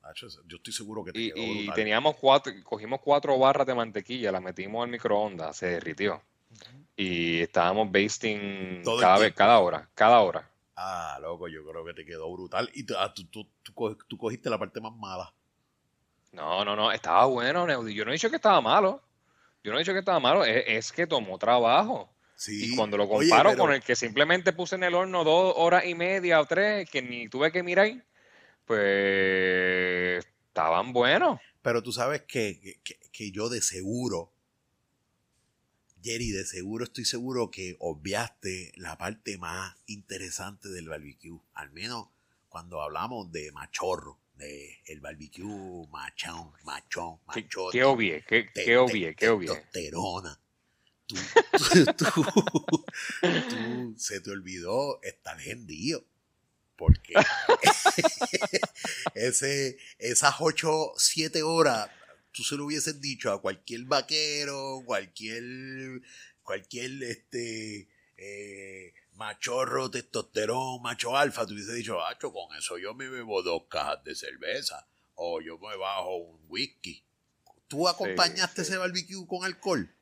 [0.46, 4.42] yo estoy seguro que te y, y teníamos cuatro, cogimos cuatro barras de mantequilla, las
[4.42, 6.22] metimos al microondas, se derritió.
[6.96, 10.49] Y estábamos basting cada vez, cada hora, cada hora.
[10.82, 12.70] Ah, loco, yo creo que te quedó brutal.
[12.72, 13.46] Y ah, tú, tú,
[14.08, 15.30] tú, cogiste la parte más mala.
[16.32, 17.92] No, no, no, estaba bueno, Neudi.
[17.92, 19.02] Yo no he dicho que estaba malo.
[19.62, 22.10] Yo no he dicho que estaba malo, es, que tomó trabajo.
[22.48, 25.94] y cuando lo comparo con el que simplemente puse en el horno dos horas y
[25.94, 28.02] media o tres, que ni tuve que mirar,
[28.64, 31.38] pues estaban buenos.
[31.60, 32.80] Pero tú sabes que,
[33.32, 34.32] yo de seguro,
[36.02, 41.40] Jerry, de seguro estoy seguro que obviaste la parte más interesante del barbecue.
[41.54, 42.08] Al menos
[42.48, 44.18] cuando hablamos de machorro
[44.86, 45.44] el barbecue
[45.90, 47.72] machón, machón, machón.
[47.72, 49.48] Qué obvie, qué, qué obvie, qué obvie.
[49.48, 50.40] Testosterona.
[51.06, 51.16] Tú,
[53.98, 56.04] se te olvidó estar gentío.
[56.76, 57.14] Porque
[59.14, 61.90] ese, esas 8, 7 horas,
[62.40, 65.44] tú se lo hubieses dicho a cualquier vaquero, cualquier,
[66.42, 73.10] cualquier, este, eh, machorro, testosterón, macho alfa, tú hubiese dicho, macho, con eso yo me
[73.10, 77.04] bebo dos cajas de cerveza o yo me bajo un whisky.
[77.68, 79.94] ¿Tú acompañaste ese barbecue con alcohol?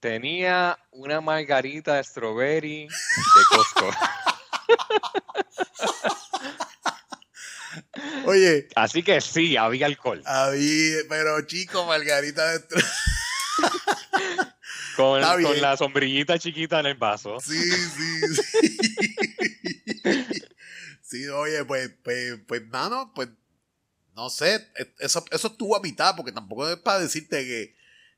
[0.00, 3.90] Tenía una margarita de strawberry de Costco.
[8.24, 8.68] Oye.
[8.74, 10.22] Así que sí, había alcohol.
[10.24, 12.86] Había, pero chico, margarita strawberry.
[14.96, 17.38] Con, la sombrillita chiquita en el vaso.
[17.38, 18.78] Sí, sí, sí.
[21.02, 23.28] sí, oye, pues, pues, pues, mano, pues,
[24.14, 24.66] no sé,
[24.98, 27.76] eso, eso estuvo a mitad, porque tampoco es para decirte que,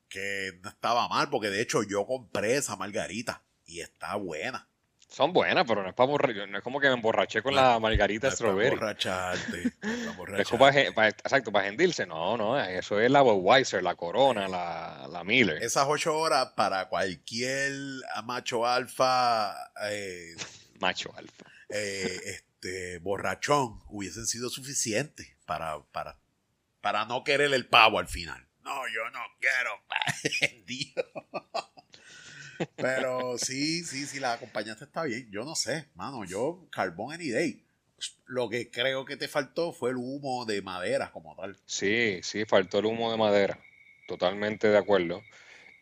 [0.09, 4.68] que no estaba mal, porque de hecho yo compré esa margarita y está buena.
[5.09, 8.30] Son buenas, pero no es para no es como que me emborraché con la margarita
[8.30, 8.76] strawberry.
[8.76, 9.72] Para emborracharte.
[10.38, 12.06] es como para, exacto, para gendirse.
[12.06, 15.62] No, no, eso es la Budweiser, la Corona, la, la Miller.
[15.62, 17.72] Esas ocho horas para cualquier
[18.24, 19.54] macho alfa.
[19.90, 20.36] Eh,
[20.78, 21.46] macho alfa.
[21.70, 26.18] Eh, este, borrachón hubiesen sido suficientes para, para,
[26.82, 28.46] para no querer el pavo al final.
[28.62, 30.64] No, yo no quiero.
[30.66, 31.06] Dios.
[32.76, 35.28] Pero sí, sí, sí, la acompañaste está bien.
[35.30, 37.64] Yo no sé, mano, yo carbón any day.
[38.26, 41.56] Lo que creo que te faltó fue el humo de madera como tal.
[41.66, 43.59] Sí, sí, faltó el humo de madera.
[44.06, 45.22] Totalmente de acuerdo.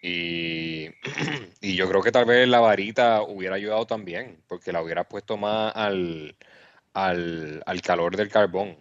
[0.03, 0.87] Y,
[1.61, 5.37] y yo creo que tal vez la varita hubiera ayudado también, porque la hubiera puesto
[5.37, 6.37] más al,
[6.93, 8.79] al, calor del carbón.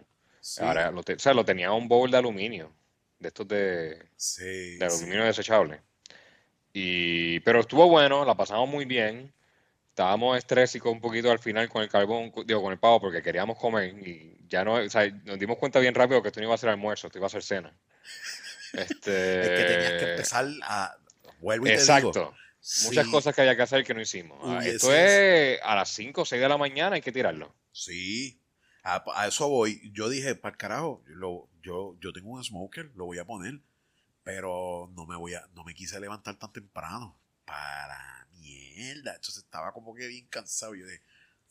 [0.60, 2.72] Ahora, lo o sea, lo tenía un bowl de aluminio,
[3.18, 4.08] de estos de,
[4.78, 5.80] de aluminio desechable.
[6.78, 9.32] Y, pero estuvo bueno, la pasamos muy bien.
[9.88, 13.58] estábamos estrésicos un poquito al final con el carbón, digo, con el pavo, porque queríamos
[13.58, 16.54] comer y ya no, o sea, nos dimos cuenta bien rápido que esto no iba
[16.54, 17.72] a ser almuerzo, esto iba a ser cena.
[18.74, 19.40] Este...
[19.40, 20.94] es que tenías que empezar a...
[21.40, 22.12] Vuelvo y Exacto.
[22.12, 22.34] Te digo,
[22.84, 24.38] Muchas cosas que había que hacer que no hicimos.
[24.42, 27.54] Ah, esto es a las 5 o 6 de la mañana, hay que tirarlo.
[27.72, 28.38] Sí,
[28.82, 29.80] a, eso voy.
[29.94, 33.60] Yo dije, para carajo, lo, yo, yo tengo un smoker, lo voy a poner,
[34.26, 37.16] pero no me voy a, no me quise levantar tan temprano.
[37.44, 39.14] Para mierda.
[39.14, 40.74] Entonces estaba como que bien cansado.
[40.74, 41.00] Yo dije,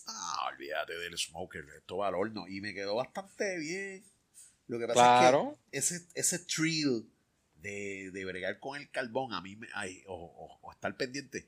[0.08, 2.50] ah, olvídate del smoker, esto va al horno.
[2.50, 4.04] Y me quedó bastante bien.
[4.68, 7.10] Lo que pasa es que ese, ese thrill
[7.62, 11.48] de, de bregar con el carbón, a mí me, ay, o, o, estar pendiente.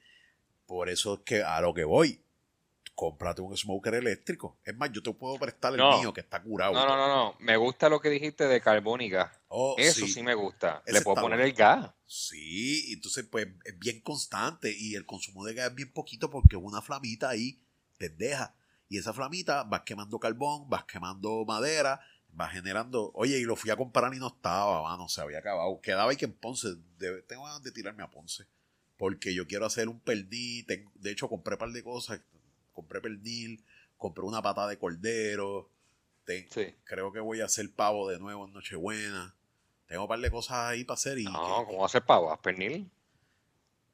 [0.66, 2.24] Por eso es que a lo que voy,
[2.98, 4.58] cómprate un smoker eléctrico.
[4.66, 6.74] Es más, yo te puedo prestar el mío que está curado.
[6.74, 7.36] No, no, no, no.
[7.40, 9.32] Me gusta lo que dijiste de carbón y gas.
[9.50, 10.24] Oh, Eso sí.
[10.24, 10.82] me gusta.
[10.88, 11.92] Le puedo poner el gas.
[12.08, 16.56] Sí, entonces pues es bien constante y el consumo de gas es bien poquito porque
[16.56, 17.62] una flamita ahí
[18.00, 18.56] te deja.
[18.90, 22.02] Y esa flamita vas quemando carbón, vas quemando madera
[22.40, 23.12] va generando.
[23.14, 25.80] Oye, y lo fui a comprar y no estaba, no se había acabado.
[25.82, 26.70] Quedaba y que en Ponce,
[27.28, 28.46] tengo ganas de tirarme a Ponce.
[28.98, 30.66] Porque yo quiero hacer un pernil.
[30.66, 32.22] de hecho, compré un par de cosas.
[32.78, 33.66] Compré pernil,
[33.98, 35.68] compré una pata de cordero.
[36.84, 39.36] Creo que voy a hacer pavo de nuevo en Nochebuena.
[39.88, 41.18] Tengo un par de cosas ahí para hacer.
[41.18, 42.32] Y no, ¿cómo hacer pavo?
[42.32, 42.92] ¿Haz pernil?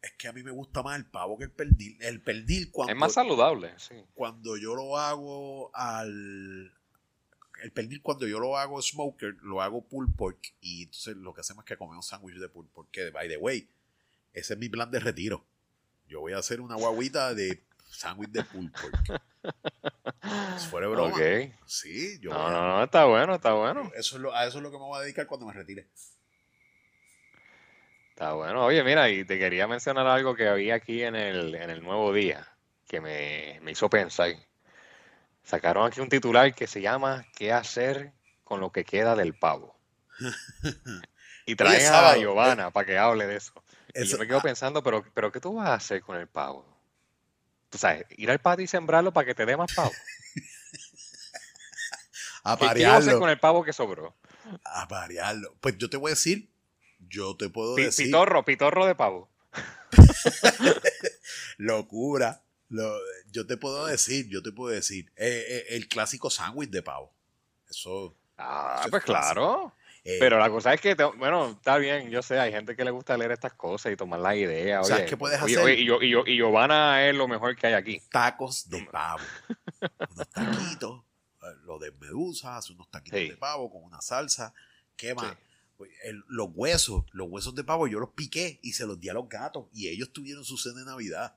[0.01, 1.97] Es que a mí me gusta más el pavo que el pernil.
[2.01, 2.91] El pernil cuando...
[2.91, 3.95] Es más saludable, sí.
[4.13, 6.73] Cuando yo lo hago al,
[7.63, 11.39] el pernil cuando yo lo hago smoker, lo hago pulled pork y entonces lo que
[11.39, 13.69] hacemos es que comemos sándwich de pulled pork, que by the way,
[14.34, 15.45] ese es mi plan de retiro.
[16.09, 17.63] Yo voy a hacer una guaguita de
[17.93, 19.21] sándwich de pulled pork.
[20.69, 21.15] fuera de broma.
[21.65, 23.91] Sí, yo no, no, no, está bueno, está bueno.
[23.95, 25.87] Eso es lo, a eso es lo que me voy a dedicar cuando me retire.
[28.09, 28.65] Está bueno.
[28.65, 32.13] Oye, mira, y te quería mencionar algo que había aquí en el, en el nuevo
[32.13, 32.47] día
[32.87, 34.35] que me, me hizo pensar
[35.43, 38.13] sacaron aquí un titular que se llama ¿Qué hacer
[38.43, 39.77] con lo que queda del pavo?
[41.45, 43.53] y traen a Giovanna para que hable de eso.
[43.93, 44.43] y yo me quedo ah.
[44.43, 46.72] pensando, pero, pero ¿qué tú vas a hacer con el pavo?
[47.74, 49.91] Tú sabes, ir al patio y sembrarlo para que te dé más pavo.
[52.59, 54.15] ¿Qué, ¿Qué vas a hacer con el pavo que sobró?
[54.63, 55.55] Aparearlo.
[55.59, 56.51] Pues yo te voy a decir,
[57.09, 58.05] yo te puedo decir.
[58.05, 59.28] Pitorro, pitorro de pavo.
[61.57, 62.43] Locura
[63.32, 67.13] yo te puedo decir, yo te puedo decir, eh, eh, el clásico sándwich de pavo.
[67.69, 68.15] Eso.
[68.38, 69.74] Ah, pues claro.
[70.05, 72.91] Eh, Pero la cosa es que, bueno, está bien, yo sé, hay gente que le
[72.91, 74.81] gusta leer estas cosas y tomar la idea.
[74.81, 75.79] O sea, ¿qué puedes hacer?
[75.79, 78.01] y, yo, y, yo, y Giovanna es lo mejor que hay aquí.
[78.11, 79.23] Tacos de pavo.
[80.11, 81.03] unos taquitos,
[81.63, 84.53] lo de medusa, unos taquitos de pavo con una salsa.
[84.97, 85.37] ¿Qué más?
[85.77, 85.91] Pues,
[86.27, 89.27] los huesos, los huesos de pavo yo los piqué y se los di a los
[89.27, 91.35] gatos y ellos tuvieron su cena de Navidad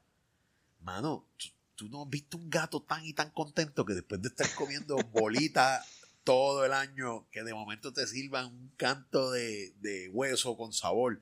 [0.87, 1.27] mano,
[1.75, 4.97] tú, no has visto un gato tan y tan contento que después de estar comiendo
[5.13, 5.85] bolitas
[6.27, 11.21] todo el año, que de momento te sirvan un canto de, hueso con sabor.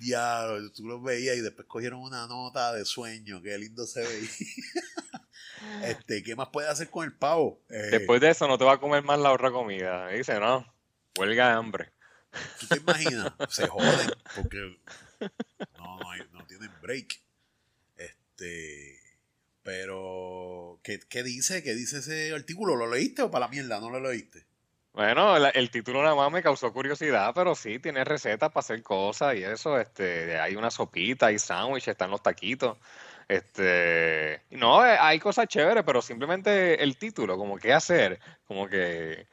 [0.00, 4.28] Ya, tú los veías y después cogieron una nota de sueño, qué lindo se veía.
[5.84, 7.62] este, ¿Qué más puedes hacer con el pavo?
[7.70, 10.08] Eh, después de eso no te va a comer más la otra comida.
[10.08, 10.66] Dice, no,
[11.16, 11.92] huelga de hambre.
[12.58, 13.32] ¿Tú te imaginas?
[13.50, 14.80] Se joden porque
[15.78, 17.22] no, no, no tienen break.
[17.96, 18.93] Este,
[19.64, 21.62] pero, ¿qué, dice?
[21.62, 22.76] ¿Qué dice ese artículo?
[22.76, 24.44] ¿Lo leíste o para la mierda no lo leíste?
[24.92, 29.34] Bueno, el, título nada más me causó curiosidad, pero sí, tiene recetas para hacer cosas
[29.34, 32.78] y eso, este, hay una sopita, hay sándwich, están los taquitos.
[33.26, 39.26] Este, no, eh, hay cosas chéveres, pero simplemente el título, como qué hacer, como que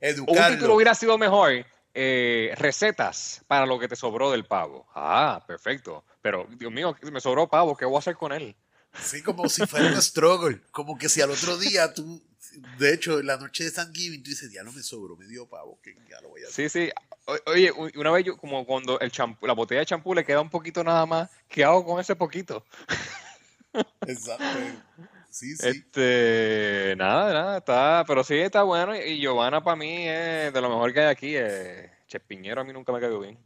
[0.00, 0.42] Educarlo.
[0.42, 1.64] un título hubiera sido mejor,
[1.94, 4.86] eh, recetas para lo que te sobró del pavo.
[4.94, 6.04] Ah, perfecto.
[6.20, 8.56] Pero, Dios mío, me sobró pavo, ¿qué voy a hacer con él?
[9.02, 10.60] Sí, como si fuera un struggle.
[10.70, 12.22] Como que si al otro día tú,
[12.78, 15.80] de hecho, la noche de Thanksgiving, tú dices, ya no me sobró, me dio pavo,
[15.82, 16.70] que ya lo voy a hacer.
[16.70, 16.92] Sí, sí.
[17.46, 20.50] oye, una vez yo, como cuando el champú, la botella de champú le queda un
[20.50, 22.64] poquito nada más, ¿qué hago con ese poquito?
[24.06, 24.44] Exacto.
[25.30, 25.68] Sí, sí.
[25.68, 28.96] Este, nada, nada, está, pero sí está bueno.
[28.96, 31.36] Y, Giovanna para mí es de lo mejor que hay aquí.
[31.36, 33.38] Eh, Chespiñero a mí nunca me quedó bien.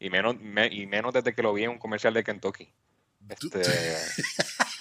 [0.00, 0.34] Y menos,
[0.70, 2.72] y menos desde que lo vi en un comercial de Kentucky.
[3.28, 3.62] Este,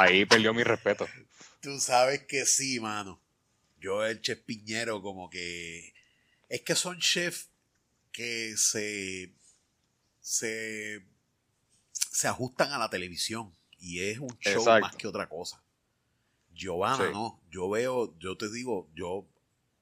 [0.00, 1.06] ahí perdió mi respeto.
[1.60, 3.20] Tú sabes que sí, mano.
[3.78, 5.94] Yo el chef Piñero como que...
[6.48, 7.50] Es que son chefs
[8.12, 9.32] que se...
[10.20, 11.04] Se...
[11.92, 13.54] Se ajustan a la televisión.
[13.78, 15.62] Y es un show más que otra cosa.
[16.56, 17.40] Giovanna, no.
[17.50, 19.28] Yo veo, yo te digo, yo,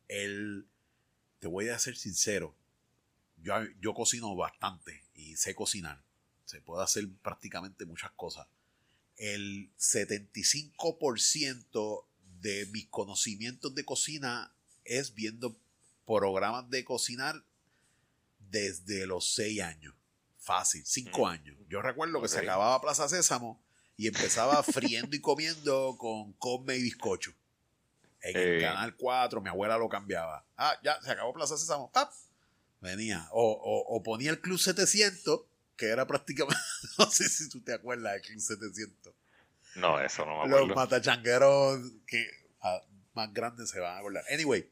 [0.09, 0.67] él,
[1.39, 2.57] te voy a ser sincero,
[3.37, 6.03] yo, yo cocino bastante y sé cocinar.
[6.45, 8.47] Se puede hacer prácticamente muchas cosas.
[9.17, 12.05] El 75%
[12.41, 14.55] de mis conocimientos de cocina
[14.85, 15.57] es viendo
[16.07, 17.43] programas de cocinar
[18.39, 19.95] desde los 6 años.
[20.39, 21.57] Fácil, 5 años.
[21.69, 23.63] Yo recuerdo que se acababa Plaza Sésamo
[23.97, 27.33] y empezaba friendo y comiendo con come y bizcocho.
[28.21, 30.45] En el canal 4, mi abuela lo cambiaba.
[30.57, 31.91] Ah, ya, se acabó Plaza Sésamo.
[31.93, 32.13] ¡Pap!
[32.81, 33.29] Venía.
[33.33, 35.41] O, ponía el Club 700,
[35.77, 36.61] que era prácticamente.
[36.99, 39.15] no sé si tú te acuerdas del Club 700.
[39.77, 40.67] No, eso no me acuerdo.
[40.67, 42.27] Los matachangueros que
[42.61, 42.81] ah,
[43.15, 44.25] más grandes se van a acordar.
[44.33, 44.69] Anyway.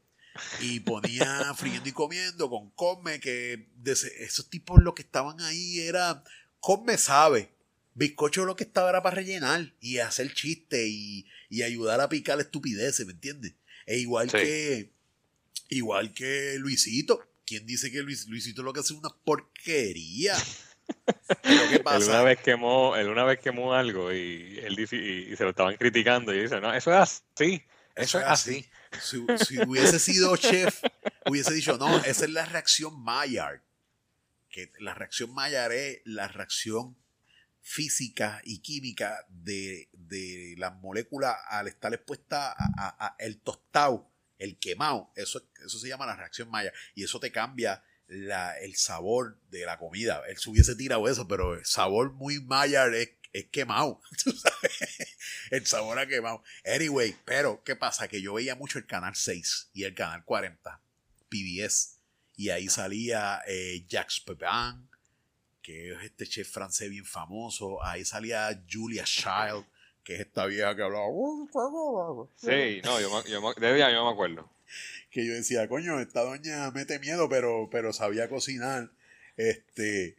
[0.61, 6.23] Y ponía friendo y comiendo con Come, que esos tipos lo que estaban ahí era.
[6.59, 7.51] Come sabe.
[7.95, 11.27] Bizcocho lo que estaba era para rellenar y hacer chiste y,
[11.61, 13.53] ayudar a picar estupideces, ¿me entiendes?
[13.85, 14.91] E igual que.
[15.69, 17.27] Igual que Luisito.
[17.45, 20.35] ¿Quién dice que Luisito lo que hace es una porquería?
[21.69, 21.97] ¿Qué pasa?
[21.97, 25.51] Él una vez quemó, él una vez quemó algo y él dice, y, se lo
[25.51, 27.63] estaban criticando y dice, no, eso es así.
[27.95, 28.69] Eso, es así.
[29.01, 30.83] Si, hubiese sido chef,
[31.25, 33.61] hubiese dicho, no, esa es la reacción Maillard.
[34.49, 36.97] Que la reacción Maillard es la reacción
[37.61, 45.11] física y química de, de las moléculas al estar expuesta a, el tostado, el quemado.
[45.15, 46.73] Eso, eso se llama la reacción Maillard.
[46.95, 47.83] Y eso te cambia
[48.13, 50.21] la, el sabor de la comida.
[50.27, 53.99] Él se hubiese tirado eso, pero el sabor muy Maillard es, es quemado.
[55.51, 56.43] el sabor a quemado.
[56.65, 58.07] Anyway, pero ¿qué pasa?
[58.07, 60.79] Que yo veía mucho el canal 6 y el canal 40,
[61.29, 61.97] PBS.
[62.35, 64.89] Y ahí salía eh, Jacques Pepin,
[65.61, 67.83] que es este chef francés bien famoso.
[67.83, 69.65] Ahí salía Julia Child,
[70.03, 71.07] que es esta vieja que hablaba.
[72.37, 74.53] Sí, no, yo, yo, de ella yo me acuerdo
[75.13, 78.91] que yo decía, coño, esta doña mete miedo, pero, pero sabía cocinar.
[79.37, 80.17] Este,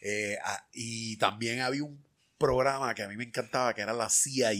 [0.00, 0.36] eh,
[0.72, 2.04] y también había un
[2.36, 4.50] programa que a mí me encantaba, que era la CIA,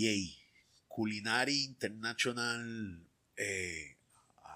[0.86, 3.04] Culinary International
[3.36, 3.96] eh,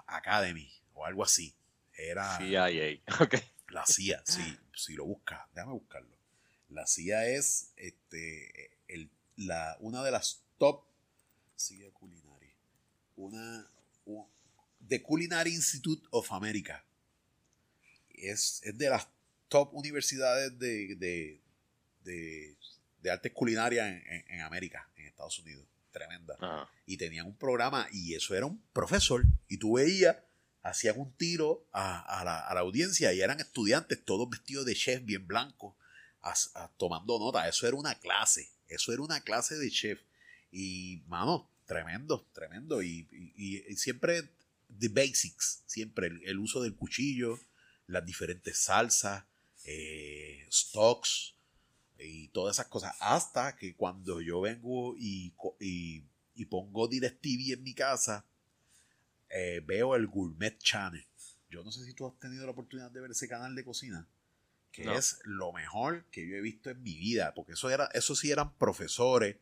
[0.07, 1.53] Academy, o algo así.
[1.97, 3.35] Era CIA, ok.
[3.71, 6.17] La CIA, sí, si lo busca, déjame buscarlo.
[6.69, 10.85] La CIA es este, el, la, una de las top
[11.57, 12.53] CIA Culinary.
[13.17, 13.69] Una,
[14.87, 16.83] The Culinary Institute of America.
[18.09, 19.07] Es, de las
[19.49, 21.41] top universidades de, de,
[23.01, 25.65] de, artes culinarias en, América, en Estados Unidos.
[25.91, 26.67] Tremenda.
[26.87, 29.25] Y tenían un programa y eso era un profesor.
[29.47, 30.17] Y tú veías,
[30.63, 35.75] hacían un tiro a, la, audiencia y eran estudiantes, todos vestidos de chef, bien blancos,
[36.77, 37.47] tomando nota.
[37.47, 38.49] Eso era una clase.
[38.67, 40.01] Eso era una clase de chef.
[40.51, 42.81] Y, mano, tremendo, tremendo.
[42.81, 43.05] y
[43.75, 44.29] siempre
[44.79, 47.39] the basics, siempre el, uso del cuchillo,
[47.87, 49.25] las diferentes salsas,
[49.65, 51.35] eh, stocks
[51.97, 52.95] y todas esas cosas.
[52.99, 58.25] Hasta que cuando yo vengo y, y, pongo DirecTV en mi casa,
[59.29, 61.05] eh, veo el Gourmet Channel.
[61.49, 64.07] Yo no sé si tú has tenido la oportunidad de ver ese canal de cocina,
[64.71, 68.15] que es lo mejor que yo he visto en mi vida, porque eso, era, eso
[68.15, 69.37] sí eran profesores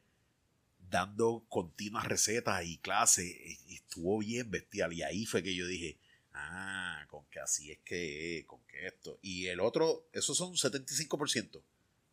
[0.91, 4.93] dando continuas recetas y clases y estuvo bien bestial.
[4.93, 5.97] Y ahí fue que yo dije,
[6.33, 9.17] ah, con que así es que, con que esto.
[9.21, 11.61] Y el otro, esos son 75%.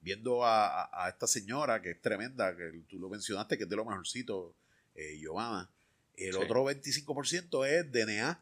[0.01, 3.85] Viendo a, esta señora que es tremenda, que tú lo mencionaste, que es de lo
[3.85, 4.55] mejorcito,
[4.95, 5.69] eh, Giovanna.
[6.17, 8.41] El otro 25% es DNA.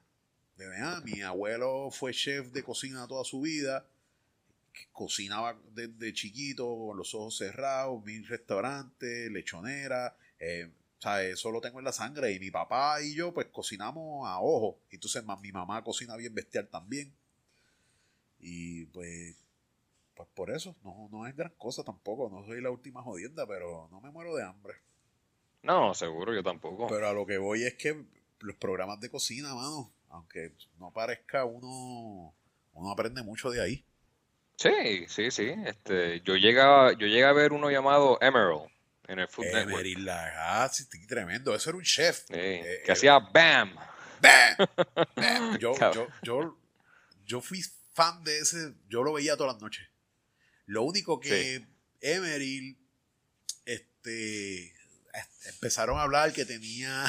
[0.59, 1.01] DNA.
[1.01, 3.87] Mi abuelo fue chef de cocina toda su vida.
[4.93, 11.61] Cocinaba desde chiquito, con los ojos cerrados, mil restaurantes, lechonera eh, o sea, eso lo
[11.61, 12.33] tengo en la sangre.
[12.33, 14.81] Y mi papá y yo, pues cocinamos a ojo.
[14.91, 17.15] Entonces, mi mamá cocina bien bestial también.
[18.39, 19.37] Y pues,
[20.15, 22.31] pues por eso, no, no es gran cosa tampoco.
[22.31, 24.75] No soy la última jodienda, pero no me muero de hambre.
[25.63, 26.87] No, seguro, yo tampoco.
[26.87, 28.05] Pero a lo que voy es que
[28.41, 32.35] los programas de cocina, mano, aunque no parezca, uno,
[32.73, 33.85] uno aprende mucho de ahí.
[34.57, 35.53] Sí, sí, sí.
[35.67, 38.71] Este, yo llegaba, yo llegué a ver uno llamado Emerald
[39.09, 39.87] en el Food Network.
[40.09, 41.55] Ah, sí, tremendo.
[41.55, 42.25] Eso era un chef.
[42.31, 43.75] Eh, que hacía BAM.
[44.21, 45.59] BAM.
[45.59, 46.59] Yo, yo, yo,
[47.25, 48.75] yo, fui fan de ese.
[48.89, 49.87] Yo lo veía todas las noches.
[50.67, 51.67] Lo único que
[52.01, 52.79] Emeril,
[53.65, 54.75] este,
[55.45, 57.05] empezaron a hablar que tenía,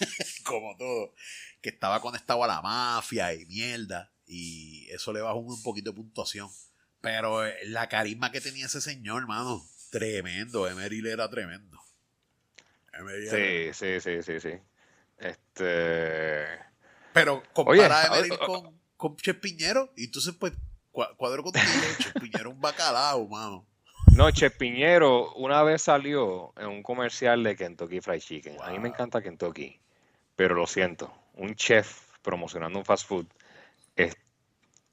[0.44, 1.14] como todo,
[1.60, 4.12] que estaba conectado a la mafia y mierda.
[4.26, 6.50] Y eso le bajó un poquito de puntuación.
[7.00, 11.78] Pero eh, la carisma que tenía ese señor, hermano, Tremendo, Emeril era tremendo.
[13.30, 14.52] sí, sí, sí, sí, sí.
[15.18, 16.46] Este.
[17.12, 20.52] Pero compara a Emeril con, con Che Piñero, y entonces, pues,
[20.90, 21.66] cuadro contigo,
[21.98, 23.66] Che Piñero un bacalao, mano.
[24.16, 28.56] No, Chef Piñero una vez salió en un comercial de Kentucky Fried Chicken.
[28.62, 29.78] A mí me encanta Kentucky,
[30.34, 33.26] pero lo siento, un chef promocionando un fast food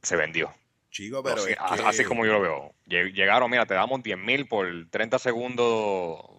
[0.02, 0.54] se vendió.
[0.90, 1.44] Chico, pero
[1.86, 2.76] Así como yo lo veo.
[2.86, 6.38] Llegaron, mira, te damos 10 mil por 30 segundos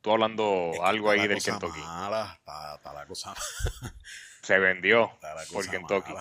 [0.00, 1.80] tú hablando algo ahí del Kentucky.
[1.80, 3.34] Mala, está, la cosa
[4.42, 5.12] Se vendió
[5.52, 6.14] por Kentucky.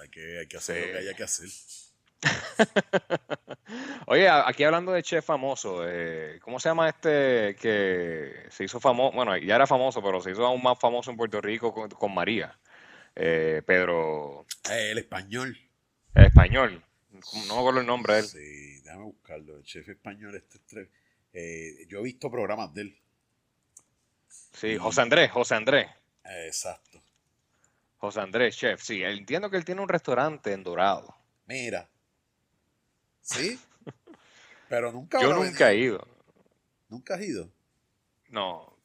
[0.00, 1.48] Hay que, hay que hacer lo que haya que hacer.
[4.06, 9.14] Oye, aquí hablando de chef famoso, eh, ¿cómo se llama este que se hizo famoso?
[9.16, 12.56] Bueno, ya era famoso, pero se hizo aún más famoso en Puerto Rico con, María.
[13.14, 14.46] Eh, Pedro.
[14.70, 15.58] Eh, el español.
[16.16, 16.82] Español.
[17.48, 18.26] No me acuerdo el nombre de él.
[18.26, 19.56] Sí, déjame buscarlo.
[19.56, 20.34] El chef español.
[20.34, 20.90] Este,
[21.32, 22.98] eh, yo he visto programas de él.
[24.28, 25.88] Sí, José Andrés, José Andrés.
[26.24, 27.02] Exacto.
[27.98, 28.82] José Andrés, chef.
[28.82, 31.14] Sí, entiendo que él tiene un restaurante en Dorado.
[31.46, 31.88] Mira.
[33.20, 33.58] ¿Sí?
[34.68, 35.20] Pero nunca.
[35.20, 36.06] Yo nunca he ido.
[36.88, 37.50] ¿Nunca has ido?
[38.28, 38.76] No.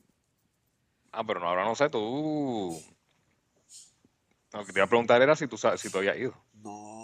[1.11, 2.81] Ah, pero no, ahora no sé, tú.
[4.53, 6.33] Lo que te iba a preguntar era si tú, si tú habías ido.
[6.53, 7.00] No.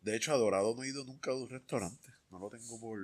[0.00, 2.10] De hecho, a Dorado no he ido nunca a un restaurante.
[2.30, 2.98] No lo tengo por.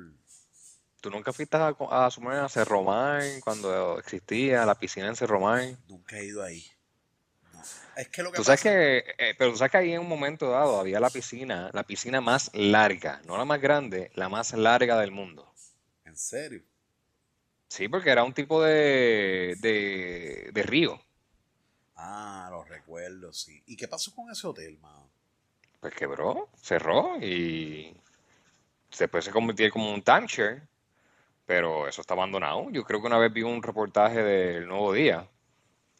[1.00, 5.76] ¿Tú nunca fuiste a, a, a Cerromán cuando existía la piscina en Cerromán?
[5.88, 6.64] Nunca he ido ahí.
[7.96, 10.08] Es que lo que tú sabes que, eh, pero tú sabes que ahí en un
[10.08, 14.52] momento dado había la piscina, la piscina más larga, no la más grande, la más
[14.54, 15.46] larga del mundo.
[16.04, 16.62] ¿En serio?
[17.68, 21.00] Sí, porque era un tipo de, de, de río.
[21.96, 23.62] Ah, lo recuerdo, sí.
[23.66, 25.03] ¿Y qué pasó con ese hotel, mano?
[25.84, 27.94] Pues quebró, cerró y
[28.98, 30.62] después se convirtió como un timeshare,
[31.44, 32.70] pero eso está abandonado.
[32.70, 35.28] Yo creo que una vez vi un reportaje del Nuevo Día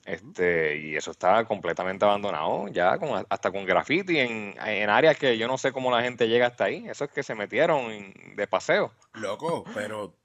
[0.07, 5.37] este, y eso está completamente abandonado, ya con, hasta con graffiti en, en, áreas que
[5.37, 6.89] yo no sé cómo la gente llega hasta ahí.
[6.89, 8.91] Eso es que se metieron de paseo.
[9.12, 10.16] Loco, pero,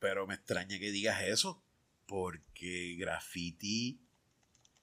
[0.00, 1.62] pero me extraña que digas eso,
[2.04, 4.00] porque graffiti.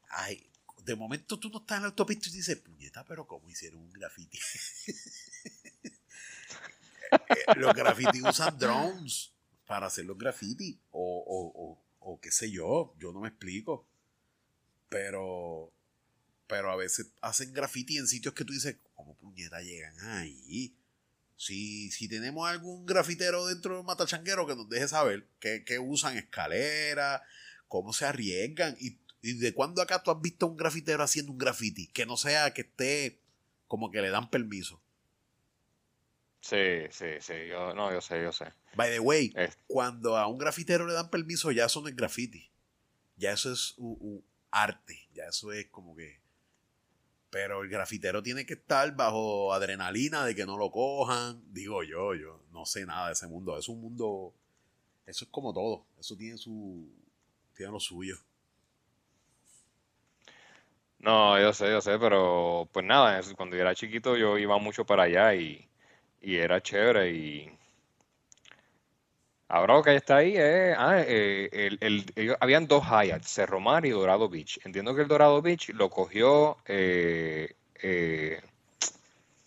[0.08, 0.50] Ay,
[0.86, 3.94] de momento tú no estás en el autopista y dices, puñeta, pero ¿cómo hicieron un
[3.94, 4.40] graffiti?
[7.58, 9.32] los graffiti usan drones
[9.66, 13.88] para hacer los graffiti, o, o, o, o qué sé yo, yo no me explico
[14.94, 15.74] pero
[16.46, 20.76] pero a veces hacen graffiti en sitios que tú dices, ¿cómo puñeta llegan ahí?
[21.36, 27.24] Si, si tenemos algún grafitero dentro del matachanguero que nos deje saber qué, usan escalera,
[27.68, 31.88] cómo se arriesgan y, de cuándo acá tú has visto un grafitero haciendo un graffiti
[31.88, 33.22] que no sea que esté
[33.68, 34.82] como que le dan permiso.
[36.42, 36.58] Sí,
[36.92, 38.52] sí, sí, yo, no, yo sé, yo sé.
[38.76, 39.34] By the way,
[39.66, 42.50] cuando a un grafitero le dan permiso ya eso no es graffiti.
[43.16, 43.76] Ya eso es
[44.52, 45.08] arte.
[45.14, 46.20] Ya eso es como que.
[47.30, 51.42] Pero el grafitero tiene que estar bajo adrenalina de que no lo cojan.
[51.52, 53.58] Digo yo, yo no sé nada de ese mundo.
[53.58, 54.34] Es un mundo.
[55.06, 55.86] Eso es como todo.
[56.00, 56.92] Eso tiene su.
[57.56, 58.18] Tiene lo suyo.
[61.04, 64.86] No, yo sé, yo sé, pero pues nada, cuando yo era chiquito yo iba mucho
[64.86, 65.68] para allá y,
[66.22, 67.52] y era chévere y
[69.50, 73.92] Ahora lo que está ahí es, ah, eh, el, habían dos Hyatt, Cerro Mar y
[73.92, 74.60] Dorado Beach.
[74.64, 78.42] Entiendo que el Dorado Beach lo cogió eh, eh,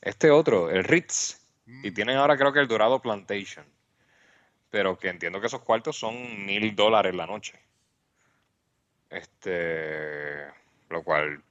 [0.00, 1.40] este otro, el Ritz,
[1.82, 1.94] y mm.
[1.94, 3.66] tienen ahora creo que el Dorado Plantation.
[4.70, 7.58] Pero que entiendo que esos cuartos son mil dólares la noche.
[9.10, 10.46] Este,
[10.88, 11.42] lo cual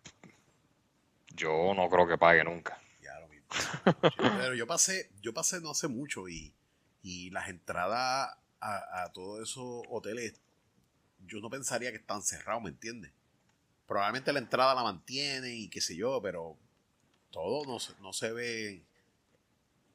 [1.35, 2.79] yo no creo que pague nunca.
[3.01, 3.47] Ya lo mismo.
[4.17, 6.53] Pero yo pasé, yo pasé no hace mucho y,
[7.01, 10.33] y las entradas a, todos esos hoteles,
[11.25, 13.11] yo no pensaría que están cerrados, ¿me entiendes?
[13.85, 16.57] Probablemente la entrada la mantienen y qué sé yo, pero
[17.29, 18.83] todo no, no se ve,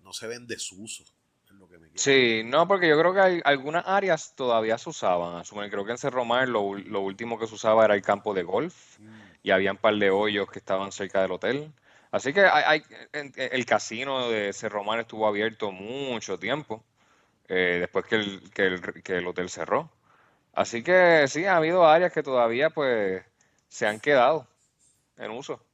[0.01, 1.03] no se ve en desuso.
[1.49, 5.43] lo que me sí, no, porque yo creo que hay algunas áreas todavía se usaban.
[5.43, 8.45] Creo que en Cerro Mar lo, lo último que se usaba era el campo de
[8.45, 9.30] golf mm.
[9.43, 11.73] Y había un par de hoyos que estaban cerca del hotel.
[12.11, 12.83] Así que hay,
[13.13, 16.85] el casino de Cerro Mar estuvo abierto mucho tiempo.
[17.49, 19.91] Eh, después que el, que, el, que el hotel cerró.
[20.53, 23.25] Así que sí, ha habido áreas que todavía pues
[23.69, 24.47] se han quedado
[25.17, 25.65] en uso.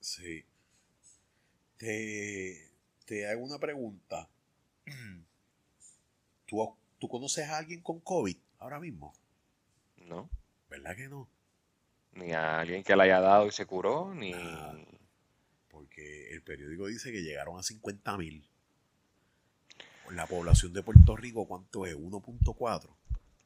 [0.00, 0.44] Sí.
[1.76, 2.70] Te,
[3.04, 4.28] te hago una pregunta.
[6.46, 9.14] ¿Tú, ¿Tú conoces a alguien con COVID ahora mismo?
[9.96, 10.28] No.
[10.68, 11.28] ¿Verdad que no?
[12.12, 14.34] Ni a alguien que le haya dado y se curó, ni...
[15.68, 18.48] porque el periódico dice que llegaron a 50 mil
[20.16, 21.94] la población de Puerto Rico, ¿cuánto es?
[21.94, 22.88] 1.4.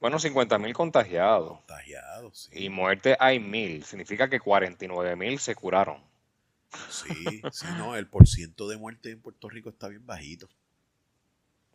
[0.01, 1.59] Bueno, 50 mil contagiados.
[1.59, 2.65] Contagiados, sí.
[2.65, 3.85] Y muertes hay mil.
[3.85, 6.03] Significa que 49 mil se curaron.
[6.91, 10.49] Sí, sí, no, el porciento de muerte en Puerto Rico está bien bajito.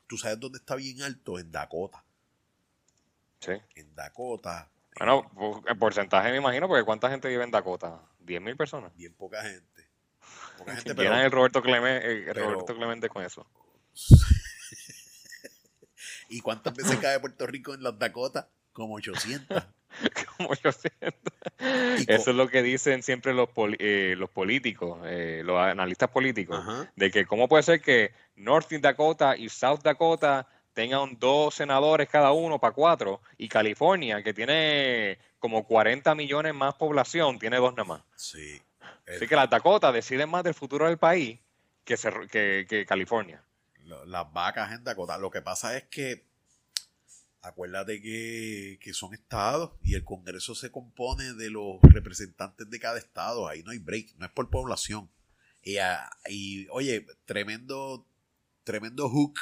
[0.08, 1.40] ¿Tú sabes dónde está bien alto?
[1.40, 2.04] En Dakota.
[3.40, 3.54] Sí.
[3.76, 4.70] En Dakota.
[5.00, 8.02] Bueno, en porcentaje me imagino, porque ¿cuánta gente vive en Dakota?
[8.26, 8.96] ¿10 mil personas?
[8.96, 9.88] Bien poca gente.
[10.58, 13.46] Poca gente pero, el Roberto, Clemente, Roberto Clemente con eso.
[16.30, 18.50] ¿Y cuántas veces cae Puerto Rico en las Dakota?
[18.74, 19.64] Como 800.
[20.38, 21.14] Como 800.
[22.08, 26.64] Eso es lo que dicen siempre los, eh, los políticos, eh, los analistas políticos,
[26.96, 32.32] de que cómo puede ser que North Dakota y South Dakota tengan dos senadores cada
[32.34, 37.84] uno para cuatro, y California, que tiene como 40 millones más población, tiene dos nada
[37.84, 38.02] más.
[38.16, 38.62] Sí.
[39.08, 41.40] Así que las Dakota deciden más del futuro del país
[41.84, 41.96] que,
[42.70, 43.42] que California.
[44.06, 45.18] Las vacas en Dakota.
[45.18, 46.28] Lo que pasa es que
[47.42, 53.48] acuérdate que, son estados y el Congreso se compone de los representantes de cada estado.
[53.48, 55.10] Ahí no hay break, no es por población.
[55.64, 56.08] Y, ah,
[56.70, 58.06] oye, tremendo,
[58.64, 59.40] tremendo hook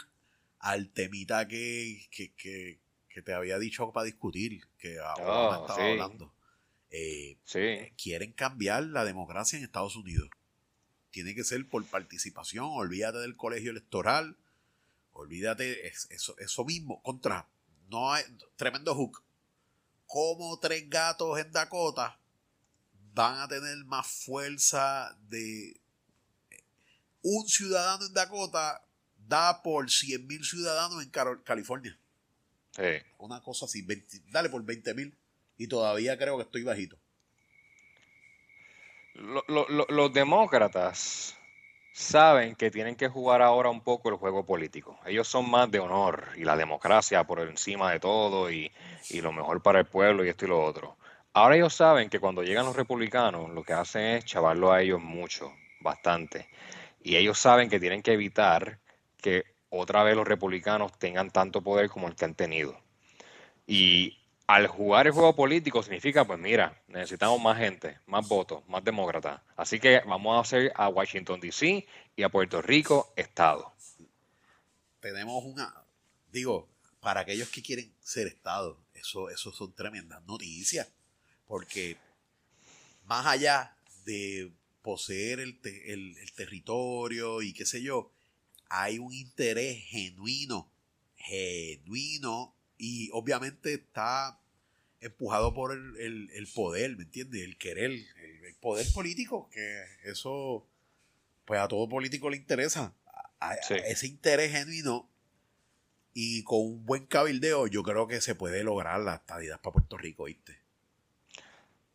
[0.65, 2.79] al temita que, que,
[3.21, 6.33] te había dicho para discutir, que ahora oh, estaba hablando.
[6.89, 7.37] Eh,
[8.01, 10.27] quieren cambiar la democracia en Estados Unidos.
[11.11, 14.37] Tiene que ser por participación, olvídate del colegio electoral,
[15.13, 17.47] olvídate eso, eso mismo, contra
[17.89, 18.23] no hay,
[18.55, 19.23] tremendo hook.
[20.07, 22.19] Como tres gatos en Dakota
[23.13, 25.79] van a tener más fuerza de
[27.21, 28.84] un ciudadano en Dakota
[29.27, 31.09] da por 100 mil ciudadanos en
[31.43, 31.97] California.
[33.17, 33.85] Una cosa así,
[34.31, 35.17] dale por 20 mil
[35.57, 36.97] y todavía creo que estoy bajito.
[39.15, 41.37] los demócratas
[41.93, 44.99] saben que tienen que jugar ahora un poco el juego político.
[45.05, 48.69] Ellos son más de honor y la democracia por encima de todo y,
[49.21, 50.97] lo mejor para el pueblo y esto y lo otro.
[51.31, 55.01] Ahora ellos saben que cuando llegan los republicanos lo que hacen es chavarlo a ellos
[55.01, 56.49] mucho, bastante.
[57.01, 58.79] Y ellos saben que tienen que evitar
[59.25, 62.79] que otra vez los republicanos tengan tanto poder como el que han tenido.
[63.65, 68.83] Y al jugar el juego político significa, pues mira, necesitamos más gente, más votos, más
[68.83, 69.41] demócratas.
[69.57, 71.87] Así que vamos a hacer a Washington, D.C.
[72.15, 73.73] y a Puerto Rico Estado.
[74.99, 75.73] Tenemos una,
[76.31, 76.69] digo,
[76.99, 80.87] para aquellos que quieren ser Estado, eso, eso son tremendas noticias,
[81.47, 81.97] porque
[83.05, 84.51] más allá de
[84.83, 88.11] poseer el, el territorio y qué sé yo,
[88.69, 90.71] hay un interés genuino,
[91.15, 94.39] genuino y obviamente está
[95.01, 97.43] empujado por el, poder, ¿me entiendes?
[97.43, 100.67] El querer, el, poder político, que eso,
[101.45, 102.95] pues a todo político le interesa.
[103.69, 105.09] ese interés genuino
[106.13, 109.97] y con un buen cabildeo, yo creo que se puede lograr la estadidad para Puerto
[109.97, 110.64] Rico, ¿viste?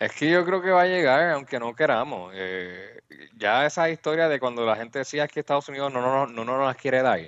[0.01, 2.32] Es que yo creo que va a llegar, aunque no queramos.
[2.34, 3.03] Eh,
[3.36, 6.44] ya esa historia de cuando la gente decía que Estados Unidos no, no, no, no
[6.44, 7.20] nos las quiere dar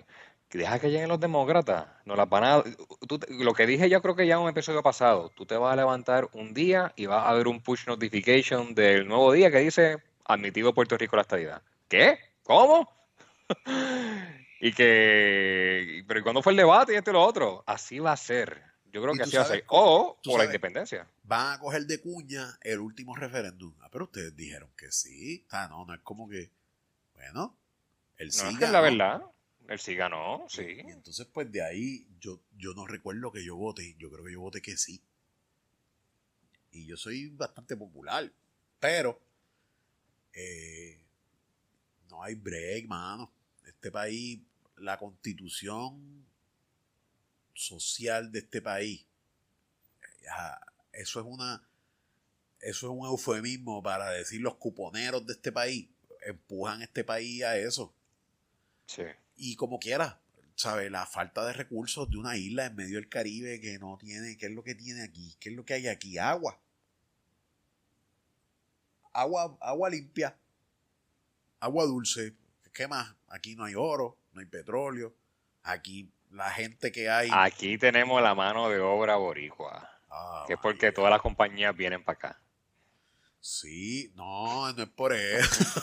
[0.59, 2.63] deja que lleguen los demócratas, no las van a...
[3.29, 6.29] lo que dije yo creo que ya un episodio pasado, tú te vas a levantar
[6.33, 10.75] un día y vas a ver un push notification del nuevo día que dice admitido
[10.75, 11.63] Puerto Rico la estadidad.
[11.89, 12.19] ¿Qué?
[12.45, 12.91] ¿Cómo?
[14.61, 16.05] y que...
[16.07, 17.65] Pero ¿y cuándo fue el debate y esto y lo otro?
[17.67, 18.72] Así va a ser.
[18.93, 19.65] Yo creo que así va a ser.
[19.69, 21.09] O por la independencia.
[21.23, 23.75] Van a coger de cuña el último referéndum.
[23.81, 25.47] Ah, pero ustedes dijeron que sí.
[25.51, 26.51] Ah, no, no es como que...
[27.15, 27.57] Bueno,
[28.19, 29.23] el sí no, es la verdad.
[29.69, 30.63] Él sí ganó, sí.
[30.63, 33.95] Y, entonces, pues de ahí, yo, yo no recuerdo que yo vote.
[33.99, 35.01] Yo creo que yo voté que sí.
[36.73, 38.31] Y yo soy bastante popular.
[38.79, 39.19] Pero
[40.35, 41.01] eh,
[42.11, 43.33] no hay break, mano.
[43.65, 44.41] Este país,
[44.77, 46.27] la constitución
[47.55, 49.07] social de este país,
[50.93, 51.67] eso es una
[52.61, 55.89] eso es un eufemismo para decir los cuponeros de este país
[56.25, 57.95] empujan este país a eso.
[58.87, 59.03] Sí.
[59.37, 60.21] Y como quiera,
[60.55, 60.91] ¿sabes?
[60.91, 64.47] La falta de recursos de una isla en medio del Caribe que no tiene, ¿qué
[64.47, 65.37] es lo que tiene aquí?
[65.41, 66.19] ¿Qué es lo que hay aquí?
[66.19, 66.61] Agua.
[69.13, 70.37] Agua, agua limpia.
[71.61, 72.35] Agua dulce.
[72.73, 73.15] ¿Qué más?
[73.29, 75.15] Aquí no hay oro, no hay petróleo.
[75.63, 77.29] Aquí la gente que hay.
[77.33, 79.89] Aquí tenemos la mano de obra boricua.
[80.11, 82.39] Ah, que es porque todas las compañías vienen para acá.
[83.41, 85.83] Sí, no, no es por eso.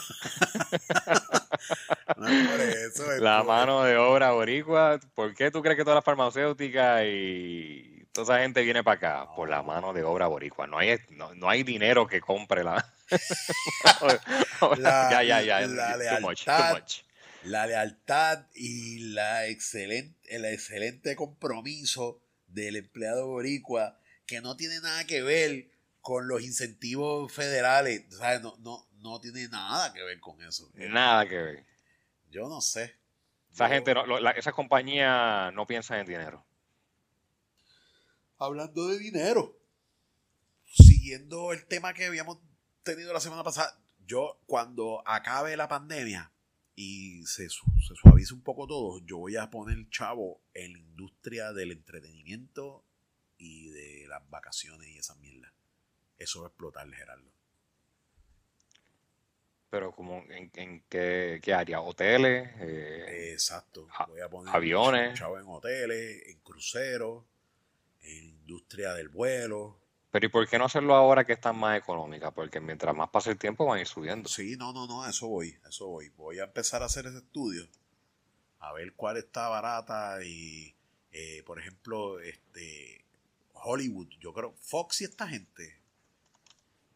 [2.16, 3.16] no es por eso.
[3.18, 4.98] la mano de obra boricua.
[5.14, 9.34] ¿Por qué tú crees que todas las farmacéuticas y toda esa gente viene para acá?
[9.34, 10.66] Por la mano de obra boricua.
[10.66, 12.84] No hay, no, hay dinero que compre la...
[14.78, 15.60] ya, ya, ya.
[15.66, 16.82] La lealtad,
[17.44, 25.04] la lealtad y la excelente, el excelente compromiso del empleado boricua que no tiene nada
[25.06, 25.70] que ver
[26.00, 28.04] con los incentivos federales,
[28.42, 30.70] No, no, no tiene nada que ver con eso.
[30.74, 31.66] Nada que ver.
[32.30, 32.96] Yo no sé.
[33.52, 36.44] Esa gente, no, esa compañía no piensa en dinero.
[38.38, 39.58] Hablando de dinero,
[40.64, 42.38] siguiendo el tema que habíamos
[42.82, 46.32] tenido la semana pasada, yo cuando acabe la pandemia
[46.82, 51.52] y se, se suavice un poco todo, yo voy a poner chavo en la industria
[51.52, 52.86] del entretenimiento
[53.36, 55.52] y de las vacaciones y esa mierda.
[56.16, 57.30] Eso va a explotar, Gerardo.
[59.68, 63.86] Pero como en, qué, área, hoteles, eh, exacto.
[64.08, 67.26] Voy a poner aviones, chavo en hoteles, en cruceros,
[68.00, 69.79] en industria del vuelo,
[70.10, 72.32] pero ¿y por qué no hacerlo ahora que está más económica?
[72.32, 74.28] Porque mientras más pase el tiempo van a ir subiendo.
[74.28, 76.08] Sí, no, no, no, eso voy, eso voy.
[76.16, 77.68] Voy a empezar a hacer ese estudio,
[78.58, 80.74] a ver cuál está barata y,
[81.12, 83.04] eh, por ejemplo, este
[83.52, 85.80] Hollywood, yo creo, Fox y esta gente,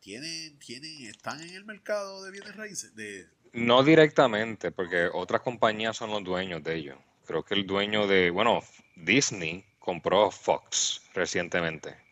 [0.01, 2.95] tienen, tienen, están en el mercado de bienes raíces.
[2.97, 3.29] De...
[3.53, 6.99] No directamente, porque otras compañías son los dueños de ellos.
[7.27, 8.61] Creo que el dueño de, bueno,
[8.97, 12.04] Disney compró Fox recientemente.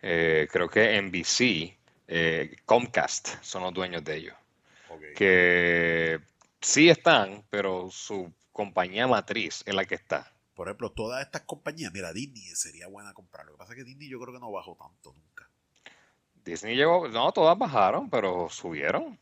[0.00, 1.76] Eh, creo que NBC,
[2.06, 4.34] eh, Comcast son los dueños de ellos.
[5.14, 6.20] Que
[6.60, 10.32] sí están, pero su compañía matriz es la que está.
[10.54, 13.46] Por ejemplo, todas estas compañías, mira, Disney sería buena comprar.
[13.46, 15.48] Lo que pasa es que Disney yo creo que no bajó tanto nunca.
[16.44, 19.18] Disney llegó, no, todas bajaron, pero subieron.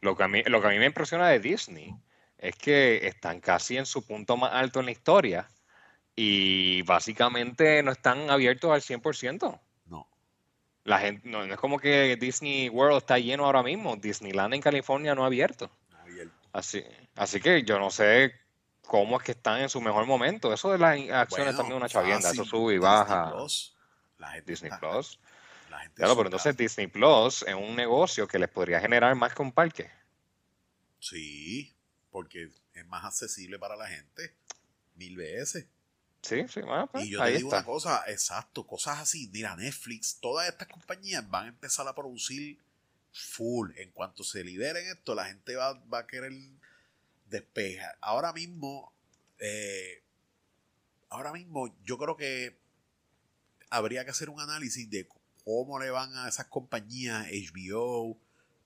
[0.00, 1.94] Lo que a mí, lo que a mí me impresiona de Disney
[2.38, 5.48] es que están casi en su punto más alto en la historia
[6.14, 9.60] y básicamente no están abiertos al 100%.
[10.84, 13.96] La gente, no, es como que Disney World está lleno ahora mismo.
[13.96, 15.70] Disneyland en California no ha abierto.
[16.52, 16.84] Así,
[17.16, 18.32] así que yo no sé
[18.82, 20.52] cómo es que están en su mejor momento.
[20.52, 22.30] Eso de las acciones también es una chavienda.
[22.30, 23.34] Eso sube y baja.
[24.46, 25.18] Disney Plus.
[25.94, 29.52] claro, pero entonces Disney Plus es un negocio que les podría generar más que un
[29.52, 29.90] parque.
[31.00, 31.74] Sí,
[32.10, 34.34] porque es más accesible para la gente.
[34.94, 35.66] Mil veces.
[36.24, 36.60] Sí, sí,
[36.90, 39.28] pues, y yo te digo una cosa, exacto, cosas así.
[39.30, 42.58] Mira, Netflix, todas estas compañías van a empezar a producir
[43.12, 43.70] full.
[43.76, 46.32] En cuanto se liberen esto, la gente va, a querer
[47.26, 47.98] despejar.
[48.00, 48.94] Ahora mismo,
[49.38, 50.02] eh,
[51.10, 52.58] ahora mismo, yo creo que
[53.68, 55.06] habría que hacer un análisis de
[55.44, 58.18] cómo le van a esas compañías, HBO,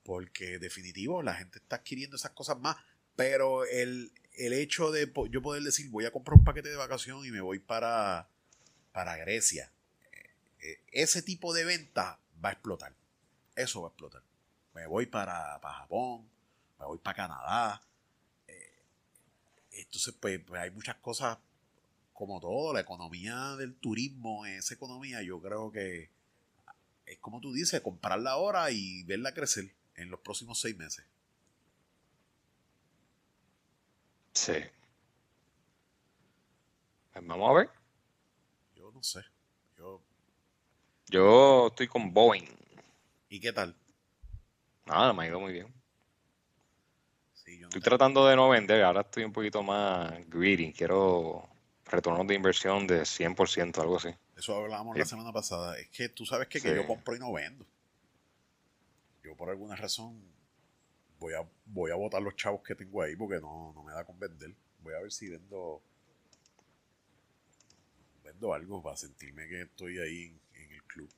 [0.05, 2.77] porque definitivo, la gente está adquiriendo esas cosas más.
[3.17, 7.27] Pero el, el hecho de yo poder decir voy a comprar un paquete de vacación
[7.27, 8.29] y me voy para,
[8.93, 9.71] para Grecia,
[10.13, 10.31] eh,
[10.61, 12.95] eh, ese tipo de venta va a explotar.
[13.57, 14.23] Eso va a explotar.
[14.75, 16.29] Me voy para, Japón,
[16.79, 17.83] me voy para Canadá.
[18.47, 18.85] Eh,
[19.73, 21.39] entonces, pues, pues, hay muchas cosas
[22.13, 22.73] como todo.
[22.73, 26.11] La economía del turismo, esa economía, yo creo que
[27.07, 31.05] es como tú dices, comprarla ahora y verla crecer en los próximos seis meses.
[34.39, 34.53] Sí.
[37.13, 37.71] Pues vamos a ver.
[38.77, 39.21] Yo no sé.
[39.77, 40.01] Yo...
[41.07, 42.47] Yo estoy con Boeing.
[43.29, 43.75] ¿Y qué tal?
[44.87, 45.75] Nada, me ha ido muy bien.
[47.35, 50.73] estoy tratando de no vender, ahora estoy un poquito más greedy.
[50.73, 51.49] Quiero
[51.87, 54.15] retornos de inversión de 100%, algo así.
[54.37, 55.77] Eso hablábamos la semana pasada.
[55.79, 57.67] Es que tú sabes que, que yo compro y no vendo.
[59.25, 60.38] Yo por alguna razón
[61.19, 64.19] voy a, voy a botar los chavos que tengo ahí porque no, me da con
[64.19, 64.55] vender.
[64.81, 65.83] Voy a ver si vendo
[68.23, 71.11] vendo algo para sentirme que estoy ahí en, el club.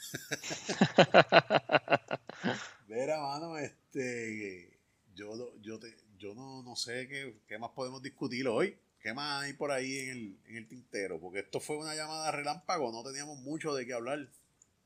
[2.88, 4.78] Mira, mano, este
[5.14, 8.78] yo, yo, te, yo no, no sé qué, qué, más podemos discutir hoy.
[9.00, 11.18] ¿Qué más hay por ahí en el, en el tintero?
[11.18, 14.28] Porque esto fue una llamada relámpago, no teníamos mucho de qué hablar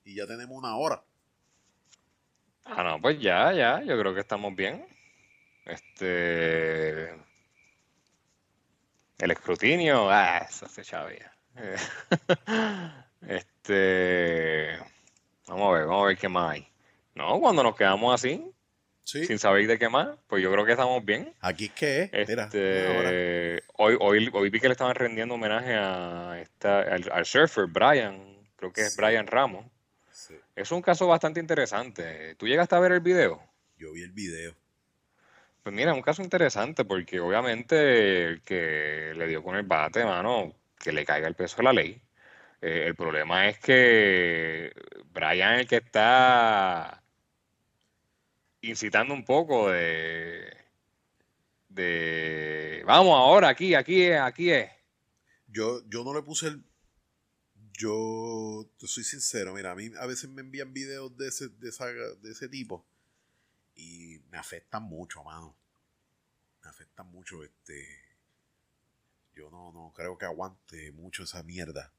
[0.04, 1.02] y ya tenemos una hora.
[2.64, 4.86] Ah, no, pues ya, ya, yo creo que estamos bien.
[5.64, 7.10] Este.
[9.18, 11.32] El escrutinio, ah, eso se chavía.
[13.28, 14.78] este.
[15.46, 16.68] Vamos a ver, vamos a ver qué más hay.
[17.14, 18.50] No, cuando nos quedamos así,
[19.04, 21.32] sin saber de qué más, pues yo creo que estamos bien.
[21.40, 27.26] Aquí qué este, hoy, hoy, hoy vi que le estaban rendiendo homenaje a esta, al,
[27.26, 28.18] surfer Brian,
[28.56, 29.66] creo que es Brian Ramos.
[30.56, 32.36] Es un caso bastante interesante.
[32.36, 33.42] ¿Tú llegaste a ver el video?
[33.76, 34.54] Yo vi el video.
[35.62, 40.04] Pues mira, es un caso interesante porque obviamente el que le dio con el bate,
[40.04, 42.00] mano, que le caiga el peso de la ley.
[42.60, 44.72] Eh, el problema es que
[45.12, 47.02] Brian es el que está
[48.60, 50.50] incitando un poco de,
[51.68, 54.70] de vamos ahora aquí, aquí es, aquí es.
[55.48, 56.64] Yo, yo no le puse el,
[57.76, 61.68] yo te soy sincero, mira, a mí a veces me envían videos de ese, de,
[61.68, 62.86] esa, de ese tipo
[63.74, 65.56] y me afectan mucho, mano.
[66.62, 67.42] me afectan mucho.
[67.42, 67.86] Este,
[69.34, 71.92] yo no, no creo que aguante mucho esa mierda.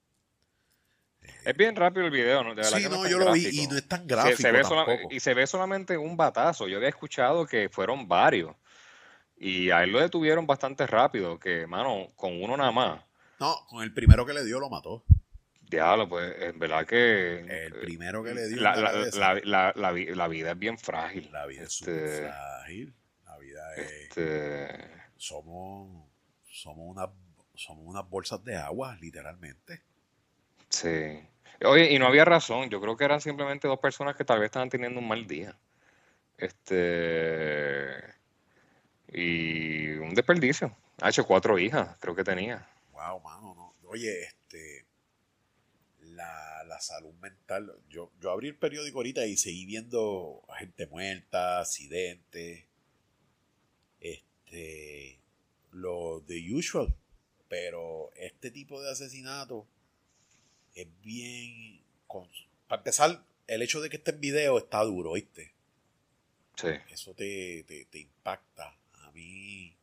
[1.44, 2.52] Es bien rápido el video, ¿no?
[2.52, 4.38] De verdad sí, no, yo lo vi y no es tan gráfico.
[4.38, 4.64] Se, ve
[5.10, 6.68] y se ve solamente un batazo.
[6.68, 8.56] Yo había escuchado que fueron varios.
[9.38, 13.04] Y a él lo detuvieron bastante rápido, que, mano, con uno nada más.
[13.40, 15.04] No, con el primero que le dio lo mató.
[15.70, 17.40] Diablo, pues en verdad que.
[17.40, 18.62] El primero que le dio.
[18.62, 21.30] La, la, la, la vida es bien frágil.
[21.32, 22.94] La vida es este, frágil.
[23.26, 23.92] La vida es.
[23.92, 24.68] Este,
[25.18, 26.06] somos.
[26.48, 27.10] Somos, una,
[27.54, 29.82] somos unas bolsas de agua, literalmente.
[30.70, 31.22] Sí.
[31.66, 32.70] Oye, y no había razón.
[32.70, 35.58] Yo creo que eran simplemente dos personas que tal vez estaban teniendo un mal día.
[36.38, 38.04] Este.
[39.10, 40.76] Y un desperdicio.
[41.02, 42.66] Ha hecho cuatro hijas, creo que tenía.
[42.92, 43.90] Wow, mano, no.
[43.90, 44.30] Oye.
[46.76, 47.74] La, salud mental.
[47.90, 52.66] Yo, yo abrí el periódico ahorita y seguí viendo gente muerta, accidentes.
[54.00, 55.20] Este.
[55.72, 56.96] Lo de usual.
[57.48, 59.68] Pero este tipo de asesinato
[60.74, 61.82] es bien.
[62.68, 65.54] para empezar, el hecho de que esté en video está duro, ¿viste?
[66.56, 66.70] Sí.
[66.90, 68.76] Eso te, te impacta
[69.16, 69.76] mí.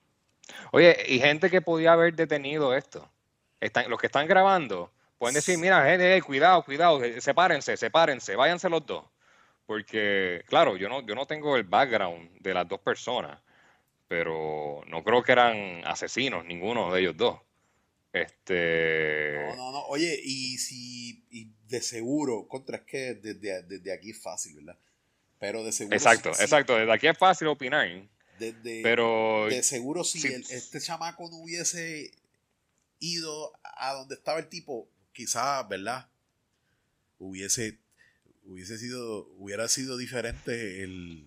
[0.70, 3.10] Oye, y gente que podía haber detenido esto.
[3.60, 4.92] Están, los que están grabando
[5.22, 9.04] pueden decir, mira, gente, cuidado, cuidado, eh, sepárense, sepárense, váyanse los dos.
[9.66, 13.40] Porque, claro, yo no, yo no tengo el background de las dos personas,
[14.08, 17.38] pero no creo que eran asesinos, ninguno de ellos dos.
[18.12, 19.46] Este.
[19.46, 19.86] No, no, no.
[19.86, 21.24] Oye, y si.
[21.30, 24.76] Y de seguro, contra es que desde, desde aquí es fácil, ¿verdad?
[25.38, 25.96] Pero de seguro.
[25.96, 26.74] Exacto, exacto.
[26.74, 27.88] Desde aquí es fácil opinar.
[28.82, 32.10] Pero de seguro si este chamaco no hubiese
[32.98, 36.08] ido a donde estaba el tipo, quizás, ¿verdad?
[37.18, 37.78] Hubiese,
[38.44, 41.24] hubiese sido, hubiera sido diferente el...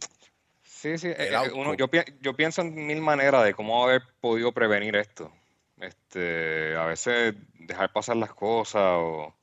[0.63, 1.89] Sí, sí, eh, eh, yo,
[2.21, 5.31] yo pienso en mil maneras de cómo haber podido prevenir esto.
[5.79, 9.35] Este, a veces dejar pasar las cosas o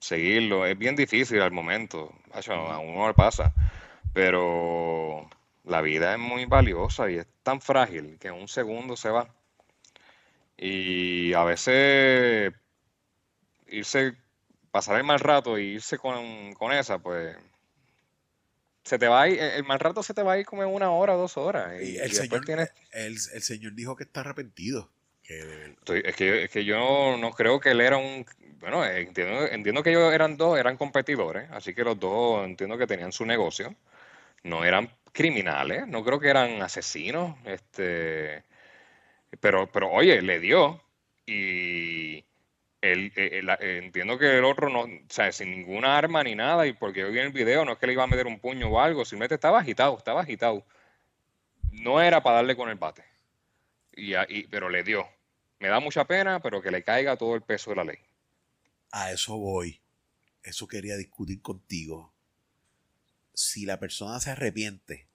[0.00, 2.12] seguirlo es bien difícil al momento.
[2.32, 3.52] A uno le pasa.
[4.12, 5.28] Pero
[5.64, 9.28] la vida es muy valiosa y es tan frágil que en un segundo se va.
[10.56, 12.52] Y a veces
[13.68, 14.14] irse,
[14.70, 17.36] pasar el mal rato e irse con, esa, pues
[18.84, 20.68] se te va a ir, el mal rato se te va a ir como en
[20.68, 21.80] una hora, dos horas.
[21.82, 22.42] Y, el, señor,
[22.92, 24.90] el, Señor dijo que está arrepentido.
[25.22, 25.76] Que...
[26.04, 28.24] es, que, es que yo no creo que él era un...
[28.60, 32.86] Bueno, entiendo, entiendo que ellos eran dos, eran competidores, así que los dos entiendo que
[32.86, 33.74] tenían su negocio.
[34.42, 38.44] No eran criminales, no creo que eran asesinos, este,
[39.40, 40.82] pero, pero oye, le dio
[41.26, 42.24] y
[42.80, 43.12] él,
[43.60, 47.10] entiendo que el otro no, o sea, sin ninguna arma ni nada, y porque yo
[47.10, 49.04] vi en el video, no es que le iba a meter un puño o algo,
[49.04, 50.64] simplemente estaba agitado, estaba agitado.
[51.72, 53.04] No era para darle con el bate,
[53.94, 55.06] y, y, pero le dio.
[55.58, 57.98] Me da mucha pena, pero que le caiga todo el peso de la ley.
[58.92, 59.80] A eso voy.
[60.42, 62.14] Eso quería discutir contigo
[63.34, 65.06] si la persona se arrepiente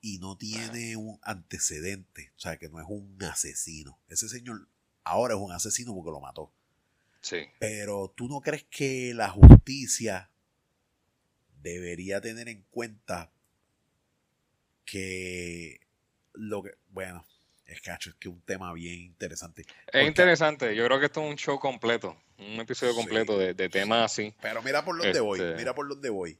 [0.00, 4.66] y no tiene un antecedente, o sea, que no es un asesino, ese señor
[5.04, 6.52] ahora es un asesino porque lo mató.
[7.20, 7.46] Sí.
[7.58, 10.30] Pero tú no crees que la justicia
[11.62, 13.30] debería tener en cuenta
[14.84, 15.80] que
[16.32, 17.26] lo que, bueno,
[17.66, 19.64] es cacho, es que un tema bien interesante.
[19.92, 24.12] Es interesante, yo creo que esto es un show completo, un episodio completo de, temas
[24.12, 24.34] así.
[24.40, 26.38] Pero mira por dónde voy, este mira por dónde voy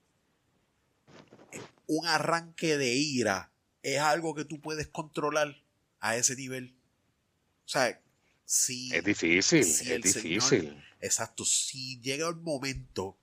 [1.90, 3.50] un arranque de ira
[3.82, 5.56] es algo que tú puedes controlar
[5.98, 6.76] a ese nivel.
[7.64, 8.00] O sea,
[8.50, 8.92] si...
[8.92, 10.76] Es difícil, es difícil.
[11.00, 13.16] exacto, si llega el momento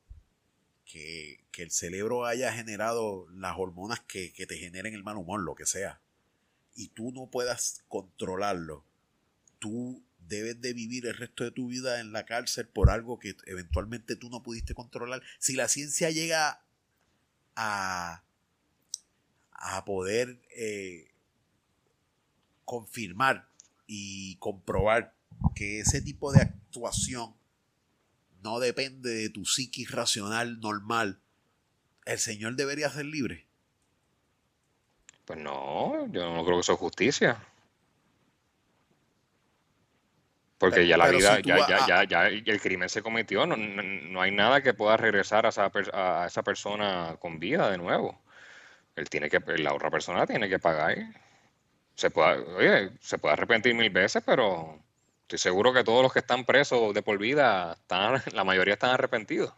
[0.86, 5.56] que, el cerebro haya generado las hormonas que, que te generen el mal humor, lo
[5.56, 6.00] que sea,
[6.76, 8.86] y tú no puedas controlarlo,
[9.58, 13.36] tú debes de vivir el resto de tu vida en la cárcel por algo que
[13.48, 15.24] eventualmente tú no pudiste controlar.
[15.40, 16.64] Si la ciencia llega
[17.56, 18.24] a,
[19.52, 21.12] a poder eh,
[22.64, 23.50] confirmar
[23.88, 25.17] y comprobar
[25.56, 27.36] que ese tipo de actuación
[28.44, 31.20] no depende de tu psiquis racional normal,
[32.06, 33.48] el Señor debería ser libre.
[35.26, 37.44] Pues no, yo no creo que eso es justicia.
[40.58, 44.32] Porque ya la vida, ya, ya, ya, ya, el crimen se cometió, no, no, hay
[44.32, 48.20] nada que pueda regresar a esa, a esa persona con vida de nuevo
[48.98, 50.98] él tiene que, la otra persona tiene que pagar.
[51.96, 54.84] Se puede, oye, se puede arrepentir mil veces, pero
[55.28, 58.92] estoy seguro que todos los que están presos de por vida, están, la mayoría están
[58.92, 59.54] arrepentidos.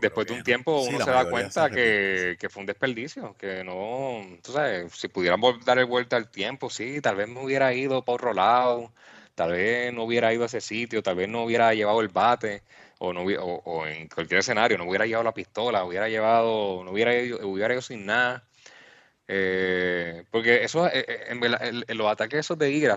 [0.00, 4.50] después de un tiempo uno se da cuenta que, fue un desperdicio, que no, tú
[4.50, 8.34] sabes, si pudiéramos dar vuelta al tiempo, sí, tal vez me hubiera ido por otro
[8.34, 8.92] lado,
[9.36, 12.64] tal vez no hubiera ido a ese sitio, tal vez no hubiera llevado el bate,
[12.98, 17.14] o, no, o, en cualquier escenario, no hubiera llevado la pistola, hubiera llevado, no hubiera
[17.14, 18.44] ido, hubiera ido sin nada.
[19.28, 22.96] Eh, porque eso, eh, eh, en, los ataques esos de ira,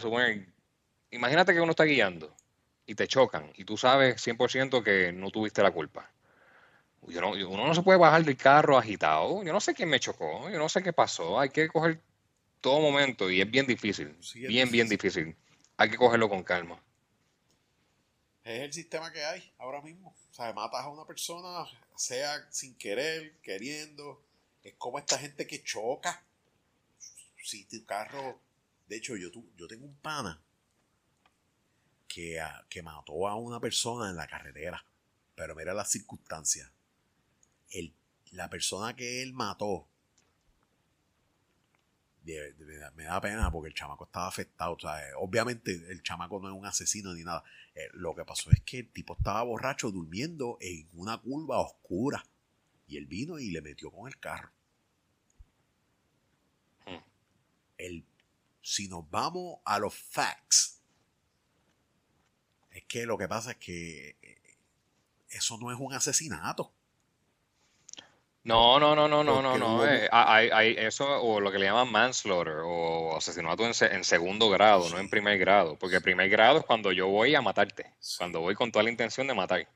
[1.18, 2.34] imagínate que uno está guiando
[2.86, 6.10] y te chocan y tú sabes 100% que no tuviste la culpa
[7.08, 9.44] uno no se puede bajar del carro agitado.
[9.44, 11.40] Yo no sé quién me chocó, yo no sé qué pasó.
[11.40, 12.02] Hay que coger
[12.62, 14.18] todo momento y es bien difícil.
[14.34, 15.36] bien, bien difícil.
[15.78, 16.82] Hay que cogerlo con calma.
[18.44, 20.16] Es el sistema que hay ahora mismo.
[20.32, 21.66] O sea, matas a una persona,
[21.96, 24.24] sea sin querer, queriendo.
[24.64, 26.24] Es como esta gente que choca.
[27.44, 28.40] Si tu carro.
[28.88, 30.42] De hecho, yo, yo tengo un pana
[32.18, 34.84] que, que mató a una persona en la carretera.
[35.36, 36.72] Pero mira las circunstancias
[37.70, 37.94] el,
[38.32, 39.88] la persona que él mató,
[42.96, 44.76] me da pena porque el chamaco estaba afectado.
[45.18, 47.44] obviamente el chamaco no es un asesino ni nada.
[47.76, 52.26] Eh, lo que pasó es que el tipo estaba borracho durmiendo en una curva oscura.
[52.88, 54.52] Y él vino y le metió con el carro.
[56.86, 57.04] Hmm.
[57.78, 58.06] El,
[58.62, 60.77] si nos vamos a los facts,
[62.72, 64.58] es que lo que pasa es que eh,
[65.30, 66.72] eso no es un asesinato.
[68.48, 69.86] No, no, no, no, no, no, no.
[69.86, 75.00] Eh, hay, eso o lo que le llaman manslaughter o asesinato en, segundo grado, no
[75.00, 75.78] en primer grado.
[75.78, 79.28] Porque primer grado es cuando yo voy a matarte, cuando voy con toda la intención
[79.28, 79.68] de matar.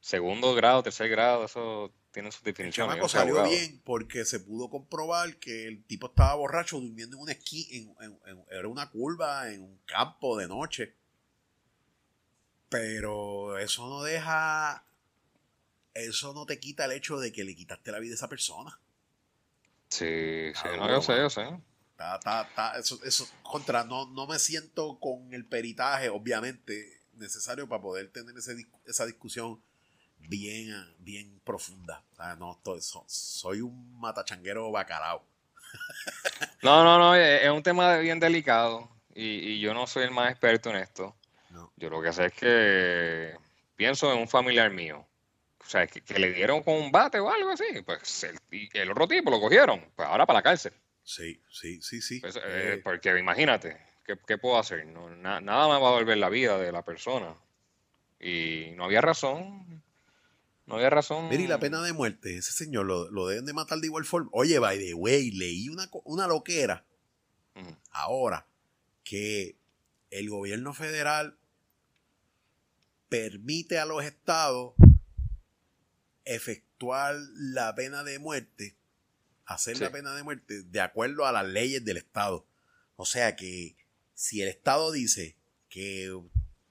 [0.00, 3.02] Segundo grado, tercer grado, eso tiene sus definiciones.
[3.02, 7.30] El salió bien porque se pudo comprobar que el tipo estaba borracho durmiendo en un
[7.30, 8.18] esquí, en,
[8.50, 10.94] era una curva, en un campo de noche.
[12.74, 14.84] Pero eso no deja
[15.94, 18.80] eso no te quita el hecho de que le quitaste la vida a esa persona.
[19.88, 21.46] Sí, sí, no, yo sé, yo sé.
[22.76, 28.34] eso, eso, contra, no, no me siento con el peritaje, obviamente, necesario para poder tener
[28.86, 29.62] esa discusión
[30.18, 32.02] bien, bien profunda.
[32.38, 32.60] no,
[33.06, 35.24] soy un matachanguero bacalao.
[36.62, 40.70] no, no, no, es un tema bien delicado y, yo no soy el más experto
[40.70, 41.14] en esto.
[41.76, 43.34] Yo lo que sé es que
[43.76, 45.06] pienso en un familiar mío
[45.64, 48.38] o sea, que, le dieron con un bate o algo así, pues el,
[48.74, 50.72] el, otro tipo lo cogieron, pues ahora para la cárcel.
[51.02, 52.20] Sí, sí, sí, sí.
[52.20, 54.86] Pues, eh, eh, porque imagínate, ¿qué, puedo hacer?
[54.86, 57.34] No, nada me va a volver la vida de la persona.
[58.20, 59.82] Y no había razón.
[60.66, 61.28] No había razón.
[61.28, 64.30] Mira, y la pena de muerte, ese señor lo, deben de matar de igual forma.
[64.32, 66.84] Oye, by the way, leí una, una loquera
[67.90, 68.46] ahora
[69.02, 69.56] que
[70.10, 71.38] el gobierno federal
[73.14, 74.74] permite a los estados
[76.24, 78.76] efectuar la pena de muerte,
[79.44, 82.44] hacer la pena de muerte de acuerdo a las leyes del Estado.
[82.96, 83.76] O sea que
[84.14, 85.36] si el Estado dice
[85.68, 86.12] que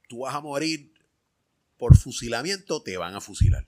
[0.09, 0.91] tú vas a morir
[1.77, 3.65] por fusilamiento, te van a fusilar.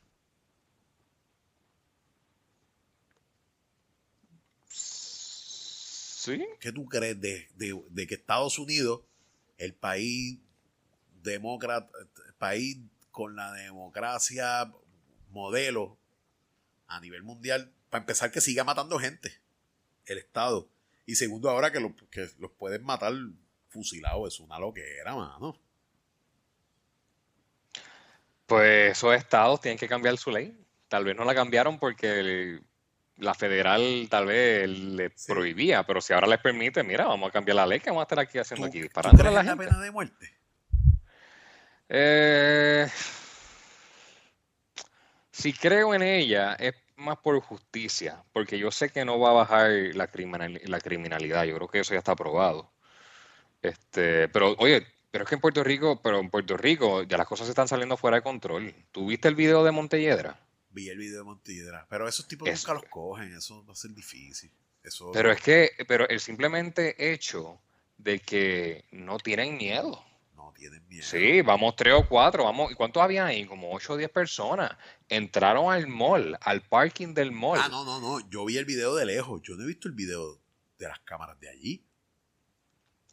[4.67, 6.45] ¿Sí?
[6.59, 8.99] ¿Qué tú crees de, de que Estados Unidos,
[9.57, 10.39] el país
[11.23, 11.89] demócrata,
[12.45, 12.77] país
[13.09, 14.71] con la democracia
[15.31, 15.97] modelo
[16.87, 19.41] a nivel mundial, para empezar, que siga matando gente,
[20.05, 20.69] el Estado.
[21.07, 21.79] Y segundo, ahora que,
[22.11, 23.13] que los pueden matar
[23.69, 25.59] fusilados, es una loquera, mano.
[28.45, 30.55] Pues esos estados tienen que cambiar su ley.
[30.87, 32.59] Tal vez no la cambiaron porque
[33.17, 37.55] la federal tal vez le prohibía, pero si ahora les permite, mira, vamos a cambiar
[37.55, 39.89] la ley que vamos a estar aquí haciendo aquí, disparando a la, la pena de
[39.89, 40.44] muerte?
[41.89, 42.87] Eh,
[45.31, 49.33] si creo en ella, es más por justicia, porque yo sé que no va a
[49.33, 50.09] bajar la,
[50.63, 51.43] la criminalidad.
[51.45, 52.71] Yo creo que eso ya está aprobado.
[53.61, 57.27] Este, pero, oye, pero es que en Puerto Rico, pero en Puerto Rico ya las
[57.27, 58.73] cosas están saliendo fuera de control.
[58.91, 60.39] ¿Tú viste el video de Montelledra?
[60.69, 63.91] Vi el video de Montelledra, pero esos tipos nunca los cogen, eso va a ser
[63.91, 64.51] difícil.
[64.83, 65.11] Eso...
[65.13, 67.61] Pero es que, pero el simplemente hecho
[67.97, 70.03] de que no tienen miedo.
[71.01, 72.71] Sí, vamos tres o cuatro, vamos.
[72.71, 73.45] ¿Y cuántos había ahí?
[73.45, 74.71] Como ocho o diez personas.
[75.07, 77.59] Entraron al mall, al parking del mall.
[77.61, 78.29] Ah, no, no, no.
[78.29, 79.41] Yo vi el video de lejos.
[79.43, 80.39] Yo no he visto el video
[80.77, 81.85] de las cámaras de allí.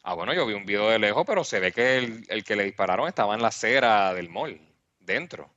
[0.04, 1.98] Ah, bueno, yo vi un video de lejos, pero se ve que
[2.28, 4.60] el, que le dispararon estaba en la acera del mall,
[4.98, 5.52] dentro,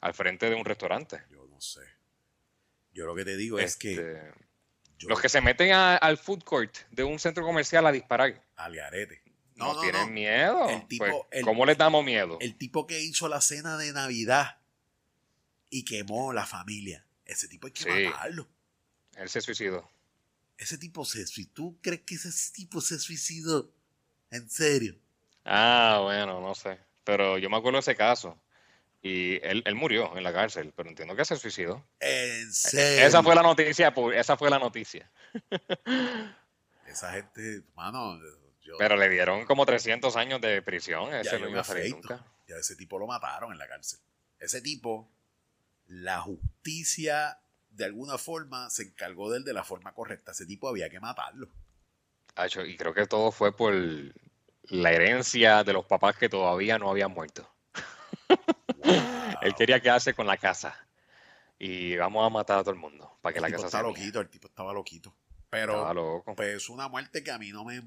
[0.00, 1.22] al frente de un restaurante.
[1.30, 1.82] Yo no sé.
[2.92, 3.92] Yo lo que te digo es que.
[3.92, 4.32] Este,
[5.06, 8.40] los que se meten al food court de un centro comercial a disparar.
[8.56, 9.22] Al garete.
[9.56, 10.68] No, tienen miedo.
[10.68, 12.38] El tipo, pues, ¿Cómo les damos miedo?
[12.40, 14.58] El tipo que hizo la cena de Navidad
[15.70, 17.06] y quemó la familia.
[17.24, 18.48] Ese tipo hay que matarlo.
[19.16, 19.88] Él se suicidó.
[20.58, 21.52] Ese tipo se suicidó.
[21.54, 23.72] ¿Tú crees que ese tipo se suicidó?
[24.30, 24.96] ¿En serio?
[25.44, 26.78] Ah, bueno, no sé.
[27.04, 28.38] Pero yo me acuerdo de ese caso.
[29.02, 31.84] Y él, él, murió en la cárcel, pero entiendo que se suicidó.
[31.98, 33.04] ¿En serio?
[33.04, 35.10] Esa fue la noticia, esa fue la noticia.
[36.86, 38.20] Esa gente, mano.
[38.78, 41.12] Pero le dieron como 300 años de prisión.
[41.14, 42.24] Ese no iba a salir nunca.
[42.46, 44.00] Ya ese tipo lo mataron en la cárcel.
[44.38, 45.10] Ese tipo,
[45.86, 47.38] la justicia
[47.70, 50.32] de alguna forma se encargó de él de la forma correcta.
[50.32, 51.48] Ese tipo había que matarlo.
[52.66, 53.74] y creo que todo fue por
[54.64, 57.48] la herencia de los papás que todavía no habían muerto.
[59.42, 60.76] Él quería quedarse con la casa.
[61.58, 64.28] Y vamos a matar a todo el mundo para que la casa estaba loquito, El
[64.28, 65.14] tipo estaba loquito.
[65.48, 67.82] Pero pues una muerte que a mí no me...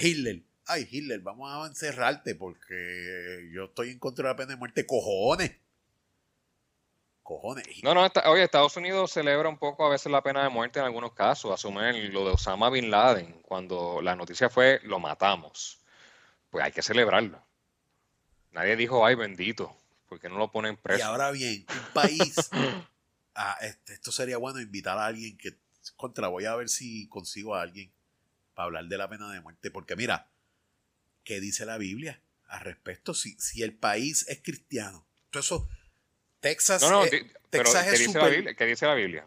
[0.00, 0.42] Hitler.
[0.66, 4.86] Ay, Hitler, vamos a encerrarte porque yo estoy en contra de la pena de muerte.
[4.86, 5.52] Cojones.
[7.22, 7.66] Cojones.
[7.82, 10.86] No, no, oye, Estados Unidos celebra un poco a veces la pena de muerte en
[10.86, 11.52] algunos casos.
[11.52, 13.40] Asumen lo de Osama Bin Laden.
[13.42, 15.80] Cuando la noticia fue, lo matamos.
[16.50, 17.42] Pues hay que celebrarlo.
[18.52, 19.76] Nadie dijo, ay, bendito,
[20.08, 21.00] porque no lo ponen preso.
[21.00, 22.50] Y ahora bien, un país,
[23.34, 25.58] ah, este, esto sería bueno invitar a alguien que,
[25.96, 27.92] contra, voy a ver si consigo a alguien
[28.54, 30.30] para hablar de la pena de muerte, porque mira,
[31.24, 33.14] ¿qué dice la Biblia al respecto?
[33.14, 35.68] Si, si el país es cristiano, todo eso,
[36.40, 37.10] Texas, no, no,
[37.50, 38.54] Texas es dice la Biblia?
[38.54, 39.26] ¿Qué dice la Biblia?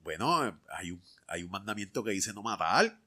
[0.00, 2.98] Bueno, hay un, hay un mandamiento que dice no matar.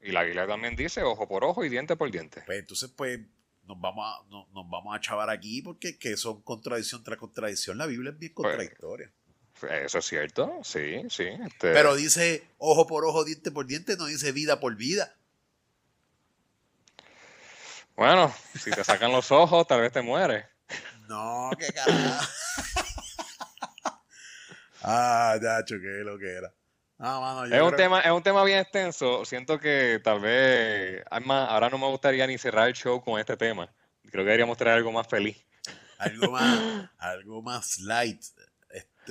[0.00, 2.42] Y la Biblia también dice ojo por ojo y diente por diente.
[2.46, 3.20] Pues entonces, pues,
[3.64, 7.76] nos vamos a, nos vamos a chavar aquí porque que son contradicción tras contradicción.
[7.76, 9.12] La Biblia es bien pues, contradictoria.
[9.62, 11.24] Eso es cierto, sí, sí.
[11.24, 15.14] Este Pero dice ojo por ojo, diente por diente, no dice vida por vida.
[17.96, 20.46] Bueno, si te sacan los ojos, tal vez te mueres.
[21.08, 22.26] No, qué carajo.
[24.82, 26.52] ah, Nacho, qué lo que era.
[27.02, 29.24] Ah, es, un tema, es un tema bien extenso.
[29.24, 31.02] Siento que tal vez.
[31.10, 33.72] ahora no me gustaría ni cerrar el show con este tema.
[34.02, 35.42] Creo que deberíamos traer algo más feliz.
[35.98, 38.22] Algo más, algo más light.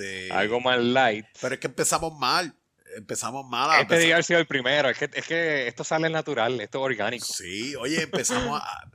[0.00, 1.26] Este, algo más light.
[1.40, 2.54] Pero es que empezamos mal.
[2.96, 3.80] Empezamos mal.
[3.80, 4.88] este día ha sido el primero.
[4.88, 7.24] Es que, es que esto sale natural, esto es orgánico.
[7.24, 8.90] Sí, oye, empezamos a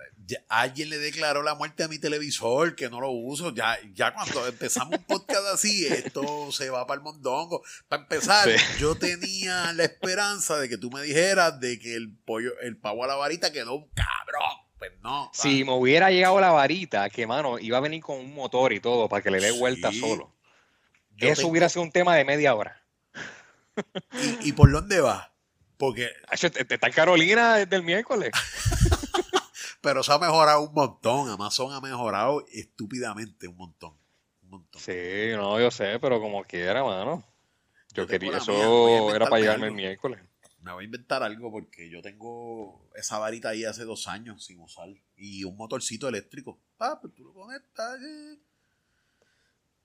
[0.50, 3.54] alguien le declaró la muerte a mi televisor, que no lo uso.
[3.54, 7.64] Ya, ya cuando empezamos un podcast así, esto se va para el mondongo.
[7.88, 8.50] Para empezar,
[8.80, 13.04] yo tenía la esperanza de que tú me dijeras de que el pollo, el pavo
[13.04, 14.66] a la varita quedó un cabrón.
[14.78, 15.32] Pues no.
[15.34, 18.80] Si me hubiera llegado la varita, que mano, iba a venir con un motor y
[18.80, 20.35] todo para que le dé vuelta solo.
[21.18, 22.82] Eso hubiera sido un tema de media hora.
[24.42, 25.34] ¿Y, por dónde va?
[25.78, 26.10] Porque.
[26.32, 28.32] Está en Carolina desde el miércoles.
[29.82, 31.30] Pero se ha mejorado un montón.
[31.30, 33.94] Amazon ha mejorado estúpidamente un montón.
[34.44, 34.82] Un montón.
[34.82, 37.24] Sí, no, yo sé, pero como quiera, mano.
[37.94, 40.20] Yo, quería, eso era para llegarme el miércoles.
[40.62, 44.60] Me voy a inventar algo porque yo tengo esa varita ahí hace dos años sin
[44.60, 44.90] usar.
[45.16, 46.60] Y un motorcito eléctrico.
[46.80, 48.02] Ah, pues tú lo conectas.
[48.02, 48.40] Eh.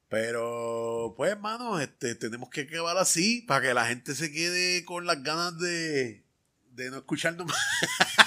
[0.08, 5.06] Pero, pues, hermano, este, tenemos que quedar así para que la gente se quede con
[5.06, 6.24] las ganas de,
[6.70, 7.56] de no escucharnos más.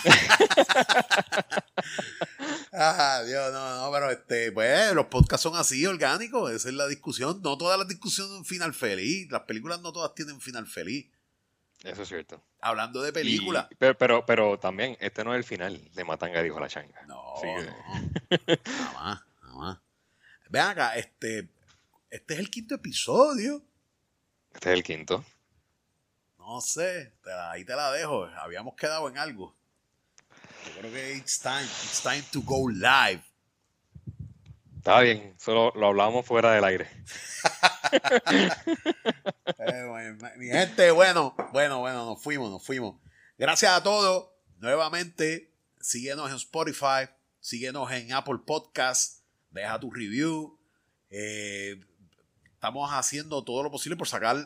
[2.74, 6.88] ah, Dios, no, no, pero este, pues los podcasts son así, orgánicos, esa es la
[6.88, 7.42] discusión.
[7.44, 11.10] No todas las discusiones son final feliz, las películas no todas tienen final feliz.
[11.84, 12.42] Eso es cierto.
[12.62, 13.68] Hablando de películas.
[13.78, 17.02] Pero, pero, pero, también, este no es el final de Matanga dijo la changa.
[17.08, 17.54] No, no.
[18.48, 19.80] nada más, nada más.
[20.50, 21.50] Vean acá, este,
[22.14, 23.66] este es el quinto episodio.
[24.54, 25.26] Este es el quinto.
[26.38, 27.12] No sé,
[27.50, 28.26] ahí te la dejo.
[28.38, 29.56] Habíamos quedado en algo.
[30.64, 33.24] Yo creo que it's time, it's time to go live.
[34.78, 36.88] Está bien, solo lo hablamos fuera del aire.
[39.66, 43.00] Eh, mi gente, bueno, bueno, bueno, nos fuimos, nos fuimos.
[43.38, 44.30] Gracias a todos.
[44.58, 47.08] Nuevamente, síguenos en Spotify,
[47.40, 49.22] síguenos en Apple Podcast,
[49.52, 50.60] deja tu review.
[51.10, 51.80] Eh,
[52.64, 54.38] estamos haciendo todo lo posible por sacar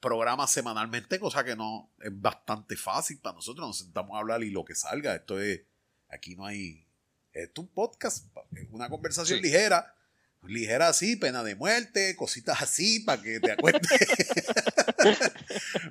[0.00, 3.68] programa semanalmente, cosa que no es bastante fácil para nosotros.
[3.68, 5.14] Nos sentamos a hablar y lo que salga.
[5.14, 5.60] Esto es,
[6.08, 6.86] aquí no hay,
[7.34, 8.26] esto es un podcast,
[8.70, 9.94] una conversación ligera,
[10.44, 13.82] ligera así, pena de muerte, cositas así para que te acuerdes.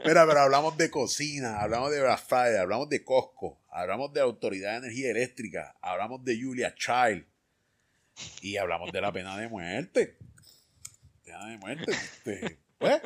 [0.04, 4.72] Mira, pero hablamos de cocina, hablamos de Black Friday, hablamos de Costco, hablamos de Autoridad
[4.72, 7.24] de Energía Eléctrica, hablamos de Julia Child
[8.42, 10.18] y hablamos de la pena de muerte.
[11.42, 11.92] Pena de muerte.
[11.92, 13.02] Este, pues,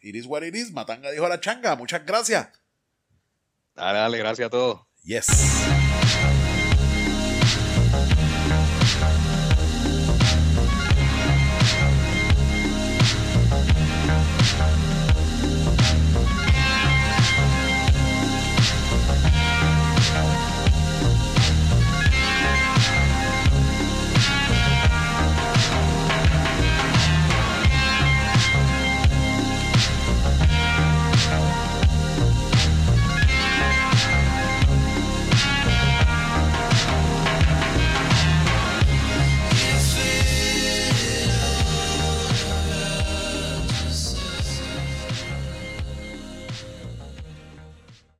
[0.00, 0.72] It is what it is.
[0.72, 1.76] Matanga dijo a la changa.
[1.76, 2.48] Muchas gracias.
[3.74, 4.80] Dale, dale, gracias a todos.
[5.02, 5.26] Yes.